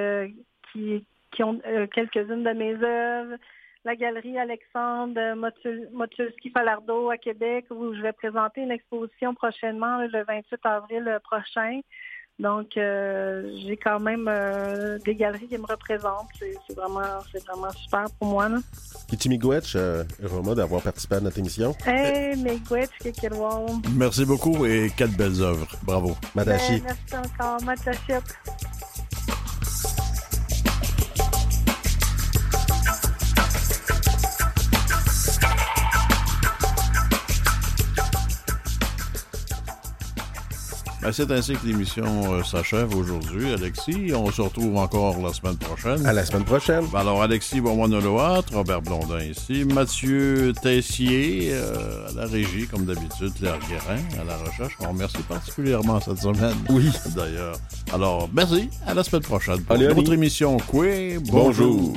[0.73, 1.61] qui, qui ont
[1.95, 3.37] quelques-unes de mes œuvres.
[3.85, 9.99] La galerie Alexandre Motul- Motulski Falardeau à Québec où je vais présenter une exposition prochainement
[9.99, 11.79] le 28 avril prochain.
[12.39, 16.29] Donc euh, j'ai quand même euh, des galeries qui me représentent.
[16.39, 18.47] C'est vraiment c'est vraiment super pour moi.
[18.47, 18.59] Là.
[19.09, 21.75] Kitimigwetch, euh, Roma, d'avoir participé à notre émission.
[21.85, 23.67] Hey, Megwitch, Kekirwao.
[23.95, 25.67] Merci beaucoup et quelles belles œuvres.
[25.83, 26.15] Bravo.
[26.33, 26.79] Madashi.
[26.79, 28.23] Ben, Merci encore, Matachip.
[41.11, 44.11] C'est ainsi que l'émission euh, s'achève aujourd'hui, Alexis.
[44.13, 46.05] On se retrouve encore la semaine prochaine.
[46.05, 46.83] À la semaine prochaine.
[46.93, 53.59] Alors, Alexis Beaumoine-Loat, Robert Blondin ici, Mathieu Tessier euh, à la régie, comme d'habitude, Claire
[53.69, 54.73] Guérin à la recherche.
[54.79, 56.55] On remercie particulièrement cette semaine.
[56.69, 56.89] Oui.
[57.15, 57.55] D'ailleurs.
[57.93, 58.69] Alors, merci.
[58.85, 59.99] À la semaine prochaine pour Allez, une allez.
[60.01, 60.57] autre émission.
[60.67, 60.85] Quoi?
[61.25, 61.93] Bonjour.